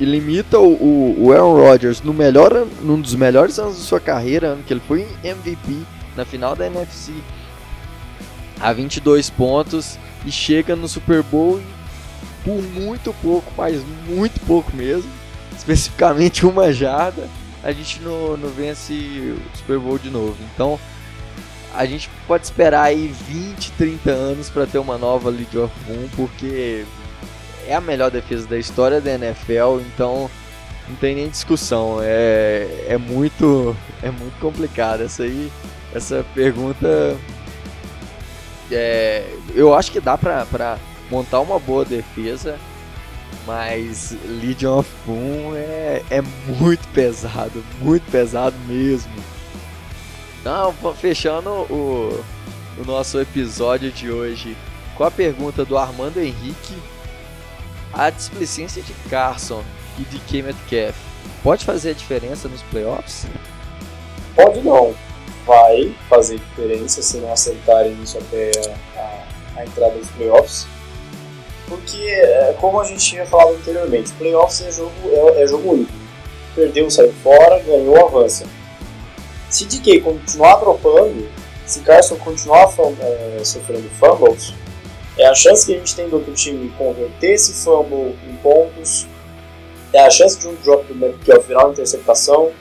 e 0.00 0.04
limita 0.04 0.60
o, 0.60 1.16
o 1.18 1.32
Aaron 1.32 1.54
Rodgers 1.54 2.02
no 2.02 2.14
melhor, 2.14 2.64
num 2.80 3.00
dos 3.00 3.16
melhores 3.16 3.58
anos 3.58 3.78
da 3.78 3.82
sua 3.82 3.98
carreira, 3.98 4.48
ano 4.48 4.62
que 4.62 4.72
ele 4.72 4.82
foi 4.86 5.04
MVP 5.24 5.82
na 6.14 6.24
final 6.24 6.54
da 6.54 6.66
NFC, 6.66 7.12
a 8.60 8.72
22 8.72 9.30
pontos 9.30 9.98
e 10.24 10.30
chega 10.30 10.74
no 10.74 10.88
Super 10.88 11.22
Bowl 11.22 11.60
por 12.44 12.62
muito 12.62 13.12
pouco, 13.20 13.52
mas 13.56 13.82
muito 14.06 14.40
pouco 14.46 14.74
mesmo, 14.74 15.10
especificamente 15.56 16.46
uma 16.46 16.72
jarda, 16.72 17.28
a 17.62 17.72
gente 17.72 18.00
não, 18.00 18.36
não 18.36 18.48
vence 18.48 18.94
o 18.94 19.58
Super 19.58 19.78
Bowl 19.78 19.98
de 19.98 20.10
novo. 20.10 20.36
Então 20.54 20.78
a 21.74 21.84
gente 21.84 22.08
pode 22.26 22.44
esperar 22.44 22.84
aí 22.84 23.08
20, 23.28 23.72
30 23.72 24.10
anos 24.10 24.48
para 24.48 24.66
ter 24.66 24.78
uma 24.78 24.96
nova 24.96 25.28
League 25.30 25.56
of 25.58 25.72
Boom, 25.86 26.08
porque 26.16 26.84
é 27.66 27.74
a 27.74 27.80
melhor 27.80 28.10
defesa 28.10 28.46
da 28.46 28.58
história 28.58 29.00
da 29.00 29.12
NFL, 29.12 29.80
então 29.80 30.30
não 30.88 30.96
tem 30.96 31.14
nem 31.14 31.28
discussão. 31.28 31.98
É, 32.02 32.86
é 32.88 32.96
muito 32.96 33.76
é 34.02 34.10
muito 34.10 34.38
complicado 34.40 35.02
essa 35.02 35.24
aí. 35.24 35.52
Essa 35.94 36.24
pergunta 36.34 37.16
é, 38.70 39.28
eu 39.54 39.74
acho 39.74 39.90
que 39.90 40.00
dá 40.00 40.16
pra 40.16 40.78
montar 41.10 41.40
uma 41.40 41.58
boa 41.58 41.84
defesa, 41.84 42.58
mas 43.46 44.16
Legion 44.24 44.78
of 44.78 44.90
Boom 45.06 45.54
é, 45.54 46.02
é 46.10 46.20
muito 46.46 46.86
pesado, 46.88 47.64
muito 47.80 48.10
pesado 48.10 48.56
mesmo. 48.66 49.12
Então, 50.40 50.74
fechando 50.94 51.50
o, 51.50 52.24
o 52.78 52.84
nosso 52.84 53.20
episódio 53.20 53.90
de 53.90 54.10
hoje 54.10 54.56
com 54.96 55.04
a 55.04 55.10
pergunta 55.10 55.64
do 55.64 55.76
Armando 55.76 56.18
Henrique 56.18 56.74
a 57.92 58.10
displicência 58.10 58.82
de 58.82 58.92
Carson 59.08 59.62
e 59.98 60.02
de 60.02 60.18
K. 60.20 60.42
Metcalf 60.42 60.96
pode 61.42 61.64
fazer 61.64 61.90
a 61.90 61.94
diferença 61.94 62.48
nos 62.48 62.62
playoffs? 62.62 63.26
Pode 64.34 64.60
não. 64.60 64.94
Vai 65.48 65.94
fazer 66.10 66.38
diferença 66.38 67.00
se 67.00 67.16
não 67.16 67.32
acertarem 67.32 67.96
isso 68.02 68.18
até 68.18 68.50
a, 68.94 69.24
a 69.56 69.64
entrada 69.64 69.96
dos 69.96 70.10
playoffs. 70.10 70.66
Porque, 71.66 71.96
é, 71.96 72.54
como 72.60 72.78
a 72.78 72.84
gente 72.84 73.00
tinha 73.00 73.24
falado 73.24 73.54
anteriormente, 73.54 74.12
playoffs 74.12 74.60
é 74.60 74.70
jogo, 74.70 74.92
é, 75.10 75.42
é 75.42 75.46
jogo 75.46 75.72
único. 75.72 75.92
Perdeu, 76.54 76.90
saiu 76.90 77.14
fora, 77.22 77.60
ganhou, 77.60 77.96
avança. 78.06 78.44
Se 79.48 79.64
DK 79.64 80.02
continuar 80.02 80.56
dropando, 80.56 81.26
se 81.64 81.80
Carson 81.80 82.16
continuar 82.16 82.68
é, 83.00 83.42
sofrendo 83.42 83.88
fumbles, 83.98 84.52
é 85.16 85.26
a 85.26 85.34
chance 85.34 85.64
que 85.64 85.74
a 85.74 85.78
gente 85.78 85.96
tem 85.96 86.10
do 86.10 86.16
outro 86.16 86.34
time 86.34 86.70
converter 86.76 87.32
esse 87.32 87.54
fumble 87.54 88.14
em 88.28 88.36
pontos. 88.42 89.06
É 89.94 90.04
a 90.04 90.10
chance 90.10 90.38
de 90.38 90.46
um 90.46 90.54
drop 90.56 90.84
do 90.84 90.94
Metcalf 90.94 91.46
virar 91.46 91.64
uma 91.64 91.72
interceptação. 91.72 92.52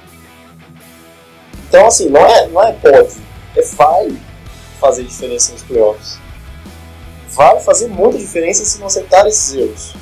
Então, 1.68 1.86
assim, 1.86 2.10
não 2.10 2.26
é, 2.26 2.48
não 2.48 2.64
é 2.64 2.72
pode, 2.74 3.18
é 3.56 3.62
vai 3.62 4.18
fazer 4.80 5.04
diferença 5.04 5.52
nos 5.54 5.64
playoffs. 5.64 6.20
Vai 7.30 7.60
fazer 7.60 7.88
muita 7.88 8.18
diferença 8.18 8.66
se 8.66 8.80
não 8.80 8.88
acertar 8.88 9.26
esses 9.28 9.54
erros. 9.54 9.94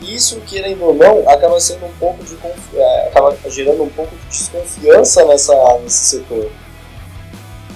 Isso, 0.00 0.40
querendo 0.46 0.84
ou 0.84 0.94
não, 0.94 1.28
acaba 1.28 1.60
sendo 1.60 1.86
um 1.86 1.92
pouco 1.94 2.22
de 2.24 2.36
é, 2.74 3.08
acaba 3.08 3.36
gerando 3.46 3.82
um 3.82 3.88
pouco 3.88 4.14
de 4.16 4.26
desconfiança 4.28 5.24
nessa, 5.24 5.54
nesse 5.78 6.04
setor 6.16 6.50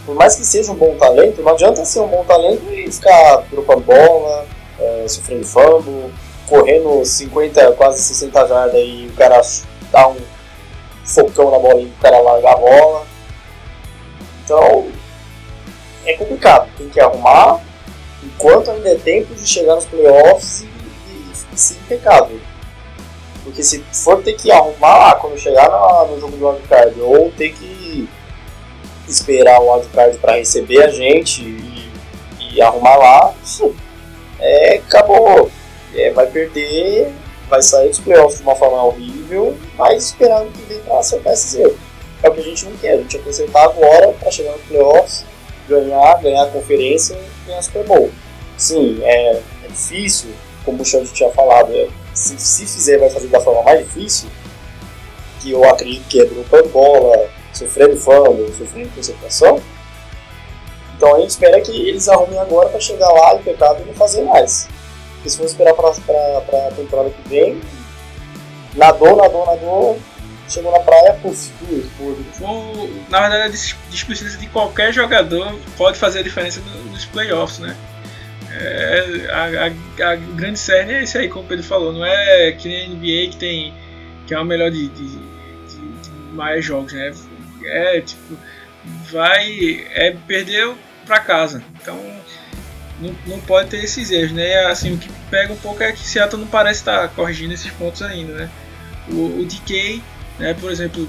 por 0.09 0.15
mais 0.15 0.37
que 0.37 0.43
seja 0.43 0.73
um 0.73 0.75
bom 0.75 0.97
talento, 0.97 1.43
não 1.43 1.53
adianta 1.53 1.85
ser 1.85 2.01
um 2.01 2.07
bom 2.07 2.25
talento 2.25 2.63
e 2.73 2.91
ficar 2.91 3.43
dropando 3.51 3.83
bola, 3.83 4.47
é, 4.81 5.05
sofrendo 5.07 5.45
fumble, 5.45 6.11
correndo 6.49 7.05
50, 7.05 7.73
quase 7.73 8.03
60 8.03 8.47
jardas 8.47 8.81
e 8.83 9.11
o 9.13 9.15
cara 9.15 9.39
dá 9.93 10.09
um 10.09 10.17
focão 11.09 11.51
na 11.51 11.81
e 11.81 11.87
o 11.87 11.93
cara 12.01 12.21
larga 12.21 12.51
a 12.51 12.57
bola. 12.57 13.07
Então 14.45 14.87
é 16.05 16.13
complicado, 16.15 16.69
tem 16.77 16.89
que 16.89 17.01
arrumar 17.01 17.61
enquanto 18.23 18.71
ainda 18.71 18.91
é 18.91 18.95
tempo 18.97 19.35
de 19.35 19.47
chegar 19.47 19.75
nos 19.75 19.85
playoffs 19.85 20.63
e, 20.63 20.67
e, 20.67 21.33
e 21.53 21.59
ser 21.59 21.75
impecável. 21.75 22.41
Porque 23.43 23.63
se 23.63 23.83
for 23.93 24.23
ter 24.23 24.35
que 24.35 24.51
arrumar 24.51 25.17
quando 25.17 25.39
chegar 25.39 25.69
no, 25.71 26.15
no 26.15 26.21
jogo 26.21 26.37
do 26.37 26.49
wildcard 26.49 27.01
ou 27.01 27.31
ter 27.33 27.53
que 27.55 28.09
esperar 29.09 29.61
o 29.61 29.73
wildcard 29.73 30.19
para 30.19 30.37
receber 30.37 30.83
a 30.83 30.89
gente 30.89 31.43
e, 31.43 31.91
e 32.53 32.61
arrumar 32.61 32.97
lá, 32.97 33.35
é, 34.39 34.75
acabou. 34.87 35.51
É, 35.95 36.11
vai 36.11 36.27
perder, 36.27 37.11
vai 37.49 37.63
sair 37.63 37.89
dos 37.89 37.99
playoffs 37.99 38.37
de 38.37 38.43
uma 38.43 38.55
forma 38.55 38.85
horrível, 38.85 39.18
mas 39.77 40.07
esperando 40.07 40.53
que 40.53 40.63
vem 40.63 40.81
para 40.81 40.99
acertar 40.99 41.33
esses 41.33 41.55
erros. 41.55 41.77
É 42.23 42.29
o 42.29 42.35
que 42.35 42.41
a 42.41 42.45
gente 42.45 42.65
não 42.65 42.77
quer, 42.77 42.95
a 42.95 42.97
gente 42.99 43.19
quer 43.19 43.31
acertar 43.31 43.65
agora 43.65 44.13
para 44.13 44.31
chegar 44.31 44.53
nos 44.53 44.63
playoffs, 44.63 45.25
ganhar, 45.69 46.21
ganhar 46.21 46.45
a 46.45 46.51
conferência 46.51 47.15
e 47.15 47.47
ganhar 47.47 47.63
Super 47.63 47.85
Bowl. 47.85 48.11
Sim, 48.57 48.99
é, 49.03 49.41
é 49.65 49.69
difícil, 49.69 50.31
como 50.65 50.83
o 50.83 50.85
Xande 50.85 51.13
tinha 51.13 51.31
falado, 51.31 51.73
é, 51.73 51.89
se, 52.13 52.39
se 52.39 52.67
fizer 52.67 52.99
vai 52.99 53.11
fazer 53.11 53.29
da 53.29 53.41
forma 53.41 53.63
mais 53.63 53.81
difícil, 53.81 54.29
que 55.41 55.53
eu 55.53 55.65
acredito 55.65 56.09
que 56.09 56.21
é 56.21 56.25
dropando 56.25 56.69
bola, 56.71 57.31
sofrendo 57.53 57.97
fumble, 57.97 58.53
sofrendo 58.57 58.91
concentração. 58.95 59.61
Então 60.97 61.15
a 61.15 61.21
gente 61.21 61.31
espera 61.31 61.61
que 61.61 61.89
eles 61.89 62.09
arrumem 62.09 62.39
agora 62.39 62.69
para 62.69 62.81
chegar 62.81 63.09
lá 63.09 63.37
pecado 63.37 63.81
e 63.83 63.87
não 63.87 63.95
fazer 63.95 64.23
mais. 64.23 64.69
Porque 65.15 65.31
se 65.31 65.37
for 65.37 65.47
esperar 65.47 65.75
para 65.75 65.89
a 65.89 66.71
temporada 66.73 67.11
que 67.11 67.29
vem, 67.29 67.61
nadou, 68.75 69.17
nadou, 69.17 69.47
nadou, 69.47 70.01
chegou 70.49 70.73
na 70.73 70.81
praia, 70.81 71.19
tudo, 71.23 71.91
tudo. 71.97 73.05
Na 73.09 73.21
verdade, 73.21 73.45
a 73.45 73.91
displicência 73.91 74.39
de 74.39 74.47
qualquer 74.49 74.93
jogador 74.93 75.55
pode 75.77 75.99
fazer 75.99 76.21
a 76.21 76.23
diferença 76.23 76.61
nos 76.91 77.05
playoffs, 77.07 77.59
né? 77.59 77.77
É, 78.51 79.29
a, 79.31 80.07
a, 80.07 80.13
a, 80.13 80.17
grande 80.17 80.59
série 80.59 80.93
é 80.93 81.03
isso 81.03 81.19
aí, 81.19 81.29
como 81.29 81.45
o 81.45 81.49
Pedro 81.49 81.65
falou, 81.65 81.93
não 81.93 82.05
é 82.05 82.53
que 82.53 82.67
nem 82.67 82.87
a 82.87 82.89
NBA 82.89 83.31
que 83.33 83.37
tem 83.37 83.75
que 84.27 84.35
é 84.35 84.39
o 84.39 84.45
melhor 84.45 84.71
de, 84.71 84.89
de, 84.89 85.09
de, 85.09 85.19
de 86.03 86.11
mais 86.33 86.65
jogos, 86.65 86.93
né? 86.93 87.13
é 87.65 88.01
tipo, 88.01 88.37
vai 89.11 89.87
é 89.95 90.17
perder 90.27 90.75
para 91.07 91.21
casa. 91.21 91.63
Então 91.81 91.99
não, 93.01 93.15
não 93.27 93.41
pode 93.41 93.71
ter 93.71 93.85
esses 93.85 94.11
erros, 94.11 94.33
né? 94.33 94.67
Assim, 94.67 94.95
o 94.95 94.99
que 94.99 95.09
pega 95.31 95.53
um 95.53 95.57
pouco 95.57 95.83
é 95.83 95.93
que 95.93 96.01
Seattle 96.01 96.41
não 96.41 96.49
parece 96.49 96.81
estar 96.81 97.09
corrigindo 97.11 97.55
esses 97.55 97.71
pontos 97.73 98.03
ainda, 98.03 98.33
né? 98.35 98.51
O, 99.09 99.41
o 99.41 99.45
DK, 99.45 100.03
né, 100.39 100.55
por 100.55 100.71
exemplo, 100.71 101.09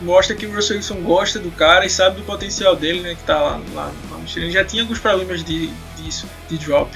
mostra 0.00 0.36
que 0.36 0.46
o 0.46 0.54
Russell 0.54 0.76
Wilson 0.76 1.00
gosta 1.02 1.38
do 1.38 1.50
cara 1.50 1.86
e 1.86 1.90
sabe 1.90 2.16
do 2.16 2.22
potencial 2.24 2.76
dele, 2.76 3.00
né? 3.00 3.14
Que 3.14 3.22
tá 3.22 3.40
lá, 3.40 3.60
lá, 3.72 3.92
lá 4.10 4.18
no 4.18 4.28
Chile. 4.28 4.50
Já 4.50 4.64
tinha 4.64 4.82
alguns 4.82 4.98
problemas 4.98 5.42
de, 5.42 5.68
disso, 5.96 6.28
de 6.48 6.58
drop 6.58 6.90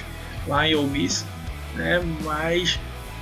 lá 0.46 0.68
em 0.68 0.74
Ole 0.74 0.88
Miss, 0.88 1.24
né? 1.74 2.02
Mas 2.22 2.78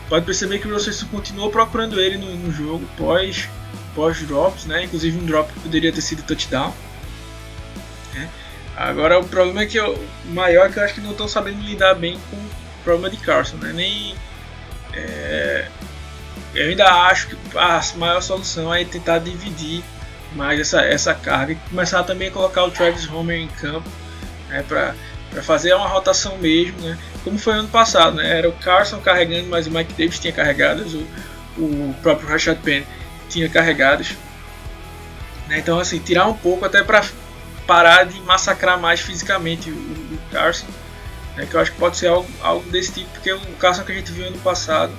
pode 0.08 0.26
perceber 0.26 0.58
que 0.58 0.68
o 0.68 0.72
Russell 0.72 0.92
Wilson 0.92 1.06
continuou 1.06 1.50
procurando 1.50 2.00
ele 2.00 2.18
no, 2.18 2.34
no 2.36 2.52
jogo 2.52 2.86
pós 2.96 3.48
pós-drops, 3.94 4.66
né? 4.66 4.84
Inclusive 4.84 5.16
um 5.18 5.24
drop 5.24 5.52
que 5.52 5.60
poderia 5.60 5.92
ter 5.92 6.00
sido 6.00 6.22
touchdown. 6.24 6.72
Agora 8.76 9.18
o 9.18 9.24
problema 9.24 9.62
é 9.62 9.66
que 9.66 9.80
o 9.80 9.98
maior 10.26 10.66
é 10.66 10.72
que 10.72 10.78
eu 10.78 10.84
acho 10.84 10.94
que 10.94 11.00
não 11.00 11.12
estão 11.12 11.28
sabendo 11.28 11.60
lidar 11.60 11.94
bem 11.94 12.18
com 12.30 12.36
o 12.36 12.50
problema 12.82 13.10
de 13.10 13.16
Carson, 13.18 13.56
né? 13.56 13.72
Nem 13.72 14.16
é, 14.92 15.66
eu 16.54 16.68
ainda 16.68 16.86
acho 17.08 17.28
que 17.28 17.36
a 17.56 17.80
maior 17.96 18.20
solução 18.20 18.72
é 18.72 18.84
tentar 18.84 19.18
dividir 19.18 19.82
mais 20.34 20.60
essa, 20.60 20.82
essa 20.82 21.14
carga 21.14 21.52
e 21.52 21.56
começar 21.68 22.02
também 22.04 22.28
a 22.28 22.30
colocar 22.30 22.64
o 22.64 22.70
Travis 22.70 23.08
Homer 23.08 23.40
em 23.40 23.48
campo 23.48 23.88
né, 24.48 24.64
para 24.66 24.94
fazer 25.42 25.74
uma 25.74 25.88
rotação 25.88 26.38
mesmo, 26.38 26.80
né? 26.80 26.98
como 27.22 27.38
foi 27.38 27.54
ano 27.54 27.68
passado. 27.68 28.16
Né? 28.16 28.38
Era 28.38 28.48
o 28.48 28.52
Carson 28.52 29.00
carregando, 29.00 29.48
mas 29.48 29.66
o 29.66 29.70
Mike 29.70 29.94
Davis 29.94 30.18
tinha 30.18 30.32
carregado, 30.32 30.84
o, 31.56 31.60
o 31.60 31.96
próprio 32.02 32.28
Rashad 32.28 32.58
Penny 32.58 32.86
tinha 33.28 33.48
carregadas. 33.48 34.14
Né? 35.48 35.58
Então, 35.58 35.78
assim, 35.78 35.98
tirar 35.98 36.26
um 36.26 36.34
pouco 36.34 36.64
até 36.64 36.82
para 36.82 37.04
parar 37.66 38.04
de 38.04 38.20
massacrar 38.20 38.78
mais 38.78 39.00
fisicamente 39.00 39.70
o, 39.70 39.74
o 39.74 40.18
Carson. 40.30 40.66
Né? 41.36 41.46
Que 41.46 41.54
eu 41.54 41.60
acho 41.60 41.72
que 41.72 41.78
pode 41.78 41.96
ser 41.96 42.08
algo, 42.08 42.28
algo 42.42 42.70
desse 42.70 42.92
tipo, 42.92 43.10
porque 43.10 43.32
o 43.32 43.40
Carson 43.58 43.82
que 43.82 43.92
a 43.92 43.94
gente 43.94 44.12
viu 44.12 44.26
ano 44.26 44.38
passado 44.38 44.92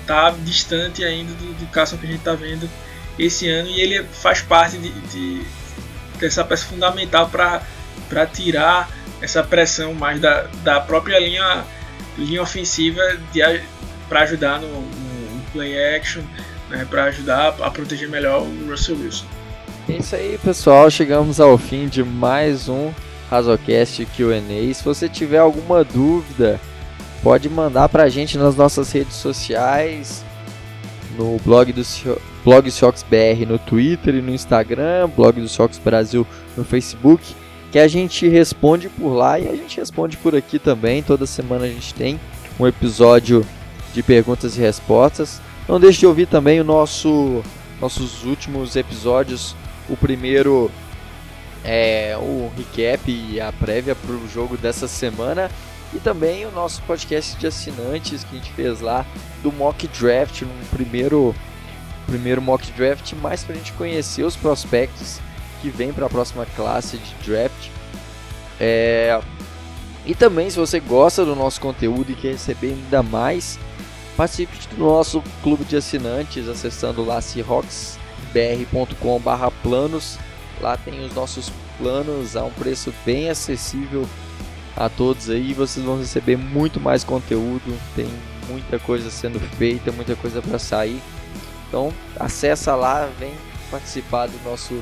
está 0.00 0.30
distante 0.30 1.04
ainda 1.04 1.32
do, 1.34 1.54
do 1.54 1.66
Carson 1.70 1.96
que 1.96 2.06
a 2.06 2.08
gente 2.08 2.18
está 2.18 2.34
vendo 2.34 2.68
esse 3.18 3.48
ano 3.48 3.68
e 3.68 3.80
ele 3.80 4.04
faz 4.04 4.40
parte 4.40 4.78
de, 4.78 4.90
de 4.90 5.46
dessa 6.18 6.44
peça 6.44 6.66
fundamental 6.66 7.28
para 7.28 8.26
tirar 8.26 8.88
essa 9.20 9.42
pressão 9.42 9.92
mais 9.94 10.20
da, 10.20 10.42
da 10.62 10.80
própria 10.80 11.18
linha, 11.18 11.64
linha 12.16 12.42
ofensiva 12.42 13.00
para 14.08 14.20
ajudar 14.22 14.60
no, 14.60 14.68
no, 14.68 15.42
play 15.52 15.96
action, 15.96 16.22
né, 16.70 16.86
para 16.88 17.04
ajudar 17.04 17.54
a 17.60 17.70
proteger 17.70 18.08
melhor 18.08 18.42
o 18.42 18.70
Russell 18.70 18.96
Wilson. 18.96 19.26
É 19.88 19.94
isso 19.94 20.14
aí, 20.14 20.38
pessoal. 20.38 20.88
Chegamos 20.88 21.40
ao 21.40 21.58
fim 21.58 21.88
de 21.88 22.04
mais 22.04 22.68
um 22.68 22.92
Razocast 23.28 24.06
Q&A. 24.16 24.72
Se 24.72 24.84
você 24.84 25.08
tiver 25.08 25.38
alguma 25.38 25.82
dúvida, 25.82 26.60
pode 27.20 27.48
mandar 27.48 27.88
para 27.88 28.04
a 28.04 28.08
gente 28.08 28.38
nas 28.38 28.54
nossas 28.54 28.92
redes 28.92 29.16
sociais, 29.16 30.24
no 31.18 31.36
blog 31.44 31.72
do 31.72 31.82
blog 32.44 32.70
Seahawks 32.70 33.02
BR 33.02 33.44
no 33.46 33.58
Twitter 33.58 34.14
e 34.14 34.22
no 34.22 34.30
Instagram, 34.30 35.08
blog 35.16 35.40
do 35.40 35.48
Seahawks 35.48 35.78
Brasil 35.78 36.24
no 36.56 36.64
Facebook, 36.64 37.34
que 37.72 37.78
a 37.78 37.88
gente 37.88 38.28
responde 38.28 38.88
por 38.88 39.12
lá 39.12 39.40
e 39.40 39.48
a 39.48 39.56
gente 39.56 39.78
responde 39.78 40.16
por 40.16 40.36
aqui 40.36 40.60
também. 40.60 41.02
Toda 41.02 41.26
semana 41.26 41.64
a 41.64 41.68
gente 41.68 41.92
tem 41.92 42.20
um 42.58 42.68
episódio 42.68 43.44
de 43.92 44.00
perguntas 44.00 44.56
e 44.56 44.60
respostas. 44.60 45.40
Não 45.68 45.80
deixe 45.80 45.98
de 45.98 46.06
ouvir 46.06 46.26
também 46.26 46.60
o 46.60 46.64
nosso 46.64 47.42
nossos 47.80 48.22
últimos 48.24 48.76
episódios. 48.76 49.56
O 49.88 49.96
primeiro 49.96 50.70
é 51.64 52.16
o 52.18 52.50
recap 52.56 53.10
e 53.10 53.40
a 53.40 53.52
prévia 53.52 53.94
para 53.94 54.12
o 54.12 54.28
jogo 54.28 54.56
dessa 54.56 54.88
semana 54.88 55.50
e 55.94 55.98
também 55.98 56.46
o 56.46 56.50
nosso 56.50 56.82
podcast 56.82 57.36
de 57.36 57.46
assinantes 57.46 58.24
que 58.24 58.36
a 58.36 58.38
gente 58.38 58.52
fez 58.52 58.80
lá 58.80 59.04
do 59.42 59.52
mock 59.52 59.86
draft, 59.88 60.42
no 60.42 60.66
primeiro, 60.70 61.34
primeiro 62.06 62.40
mock 62.40 62.70
draft, 62.72 63.12
mais 63.14 63.44
para 63.44 63.54
a 63.54 63.58
gente 63.58 63.72
conhecer 63.72 64.24
os 64.24 64.36
prospectos 64.36 65.20
que 65.60 65.68
vem 65.68 65.92
para 65.92 66.06
a 66.06 66.10
próxima 66.10 66.46
classe 66.56 66.96
de 66.96 67.14
draft. 67.24 67.68
É... 68.58 69.20
E 70.04 70.14
também, 70.14 70.50
se 70.50 70.58
você 70.58 70.80
gosta 70.80 71.24
do 71.24 71.36
nosso 71.36 71.60
conteúdo 71.60 72.10
e 72.10 72.16
quer 72.16 72.32
receber 72.32 72.72
ainda 72.72 73.02
mais, 73.02 73.58
participe 74.16 74.56
do 74.74 74.84
nosso 74.84 75.22
clube 75.42 75.64
de 75.64 75.76
assinantes 75.76 76.48
acessando 76.48 77.04
lá 77.04 77.20
seahawksbr.com/planos. 78.32 80.18
Lá 80.60 80.76
tem 80.76 81.04
os 81.04 81.14
nossos 81.14 81.50
planos 81.78 82.36
a 82.36 82.44
um 82.44 82.50
preço 82.50 82.92
bem 83.04 83.28
acessível 83.28 84.08
a 84.76 84.88
todos 84.88 85.28
aí. 85.28 85.52
Vocês 85.52 85.84
vão 85.84 85.98
receber 85.98 86.36
muito 86.36 86.80
mais 86.80 87.02
conteúdo, 87.04 87.78
tem 87.94 88.08
muita 88.48 88.78
coisa 88.78 89.10
sendo 89.10 89.40
feita, 89.56 89.90
muita 89.92 90.14
coisa 90.14 90.40
para 90.40 90.58
sair. 90.58 91.00
Então, 91.68 91.92
acessa 92.18 92.74
lá, 92.74 93.08
vem 93.18 93.32
participar 93.70 94.26
do 94.26 94.38
nosso 94.44 94.80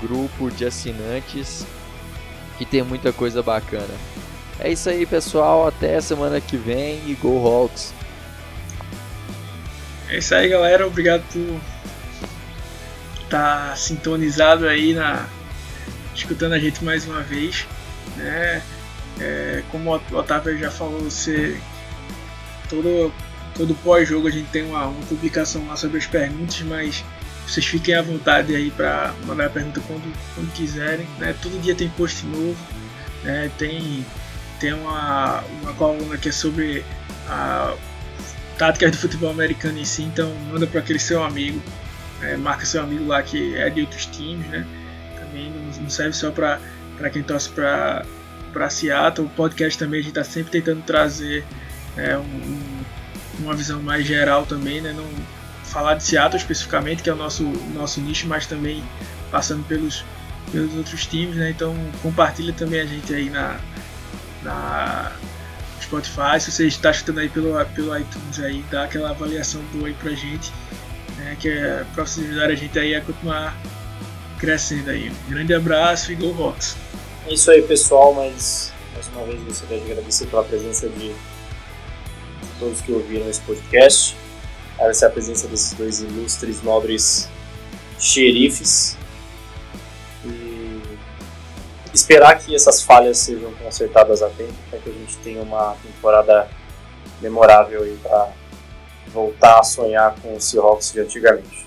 grupo 0.00 0.50
de 0.50 0.66
assinantes 0.66 1.66
que 2.58 2.66
tem 2.66 2.82
muita 2.82 3.12
coisa 3.12 3.42
bacana. 3.42 3.94
É 4.60 4.70
isso 4.70 4.88
aí, 4.88 5.06
pessoal. 5.06 5.66
Até 5.66 6.00
semana 6.00 6.40
que 6.40 6.56
vem 6.56 7.00
e 7.06 7.14
Go 7.20 7.46
Hawks! 7.46 7.92
É 10.08 10.18
isso 10.18 10.34
aí, 10.34 10.48
galera. 10.48 10.86
Obrigado 10.86 11.22
por 11.32 11.60
tá 13.32 13.74
sintonizado 13.74 14.68
aí 14.68 14.92
na 14.92 15.26
escutando 16.14 16.52
a 16.52 16.58
gente 16.58 16.84
mais 16.84 17.06
uma 17.06 17.22
vez, 17.22 17.66
né? 18.14 18.62
É, 19.18 19.62
como 19.70 19.90
o 19.90 20.14
Otávio 20.14 20.58
já 20.58 20.70
falou, 20.70 21.00
você 21.00 21.58
todo, 22.68 23.10
todo 23.54 23.74
pós-jogo 23.76 24.28
a 24.28 24.30
gente 24.30 24.50
tem 24.50 24.64
uma, 24.64 24.86
uma, 24.86 25.06
publicação 25.06 25.66
lá 25.66 25.76
sobre 25.76 25.96
as 25.96 26.06
perguntas, 26.06 26.60
mas 26.60 27.02
vocês 27.46 27.64
fiquem 27.64 27.94
à 27.94 28.02
vontade 28.02 28.54
aí 28.54 28.70
para 28.70 29.14
mandar 29.24 29.46
a 29.46 29.50
pergunta 29.50 29.80
quando, 29.86 30.12
quando 30.34 30.52
quiserem. 30.52 31.06
Né? 31.18 31.34
Todo 31.40 31.60
dia 31.62 31.74
tem 31.74 31.88
post 31.88 32.26
novo, 32.26 32.56
né? 33.22 33.50
tem, 33.56 34.04
tem 34.60 34.74
uma, 34.74 35.42
uma 35.62 35.72
coluna 35.72 36.18
que 36.18 36.28
é 36.28 36.32
sobre 36.32 36.84
a 37.26 37.74
táticas 38.58 38.90
do 38.90 38.98
futebol 38.98 39.30
americano 39.30 39.78
em 39.78 39.84
si, 39.86 40.02
então 40.02 40.30
manda 40.50 40.66
para 40.66 40.80
aquele 40.80 40.98
seu 40.98 41.22
amigo, 41.24 41.62
né? 42.22 42.36
marca 42.36 42.64
seu 42.64 42.82
amigo 42.82 43.06
lá 43.06 43.22
que 43.22 43.54
é 43.56 43.68
de 43.68 43.82
outros 43.82 44.06
times, 44.06 44.46
né? 44.48 44.66
Também 45.18 45.50
não, 45.50 45.82
não 45.82 45.90
serve 45.90 46.12
só 46.14 46.30
para 46.30 46.58
quem 47.12 47.22
torce 47.22 47.50
para 47.50 48.04
para 48.52 48.68
Seattle. 48.68 49.26
O 49.26 49.30
podcast 49.30 49.78
também 49.78 50.00
a 50.00 50.02
gente 50.02 50.18
está 50.18 50.24
sempre 50.24 50.52
tentando 50.52 50.82
trazer 50.82 51.44
é, 51.96 52.16
um, 52.16 52.60
uma 53.40 53.54
visão 53.54 53.82
mais 53.82 54.06
geral 54.06 54.46
também, 54.46 54.80
né? 54.80 54.92
Não 54.92 55.06
falar 55.64 55.94
de 55.94 56.04
Seattle 56.04 56.36
especificamente, 56.36 57.02
que 57.02 57.08
é 57.08 57.12
o 57.12 57.16
nosso, 57.16 57.44
nosso 57.74 58.00
nicho, 58.00 58.26
mas 58.26 58.46
também 58.46 58.84
passando 59.30 59.66
pelos, 59.66 60.04
pelos 60.52 60.74
outros 60.74 61.06
times, 61.06 61.36
né? 61.36 61.50
Então 61.50 61.74
compartilha 62.02 62.52
também 62.52 62.80
a 62.80 62.84
gente 62.84 63.12
aí 63.14 63.30
na, 63.30 63.58
na 64.42 65.12
Spotify. 65.80 66.38
Se 66.38 66.52
você 66.52 66.66
está 66.66 66.90
escutando 66.90 67.20
aí 67.20 67.28
pelo, 67.28 67.64
pelo 67.66 67.96
iTunes 67.98 68.38
aí, 68.40 68.62
dá 68.70 68.84
aquela 68.84 69.10
avaliação 69.10 69.62
boa 69.72 69.88
aí 69.88 69.94
pra 69.94 70.10
gente, 70.10 70.52
né? 71.32 71.36
Que 71.38 71.48
é 71.48 71.84
vocês 71.94 72.26
ajudarem 72.26 72.56
a 72.56 72.58
gente 72.58 72.78
aí 72.78 72.94
a 72.94 73.00
continuar 73.00 73.56
crescendo 74.38 74.90
aí. 74.90 75.10
Um 75.10 75.30
grande 75.30 75.54
abraço 75.54 76.12
e 76.12 76.14
Go 76.14 76.34
Hawks! 76.42 76.76
É 77.26 77.32
isso 77.32 77.50
aí, 77.50 77.62
pessoal, 77.62 78.12
mas 78.14 78.72
mais 78.94 79.08
uma 79.08 79.24
vez 79.24 79.42
gostaria 79.42 79.80
de 79.80 79.90
agradecer 79.92 80.26
pela 80.26 80.44
presença 80.44 80.88
de, 80.88 81.08
de 81.08 81.14
todos 82.58 82.80
que 82.80 82.92
ouviram 82.92 83.28
esse 83.28 83.40
podcast. 83.40 84.16
Agradecer 84.76 85.06
a 85.06 85.10
presença 85.10 85.48
desses 85.48 85.72
dois 85.74 86.00
ilustres, 86.00 86.62
nobres 86.62 87.28
xerifes. 87.98 88.96
E 90.24 90.82
esperar 91.94 92.38
que 92.38 92.54
essas 92.54 92.82
falhas 92.82 93.18
sejam 93.18 93.52
consertadas 93.54 94.22
a 94.22 94.28
tempo 94.30 94.54
para 94.68 94.80
que 94.80 94.90
a 94.90 94.92
gente 94.92 95.16
tenha 95.18 95.42
uma 95.42 95.76
temporada 95.82 96.48
memorável 97.20 97.82
aí 97.84 97.96
para 98.02 98.32
voltar 99.12 99.60
a 99.60 99.62
sonhar 99.62 100.16
com 100.20 100.34
o 100.34 100.40
Seahawks 100.40 100.92
de 100.92 101.00
antigamente. 101.00 101.66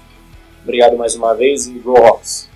Obrigado 0.64 0.98
mais 0.98 1.16
uma 1.16 1.34
vez 1.36 1.68
e 1.68 1.74
Go 1.74 1.96
Hawks! 1.98 2.50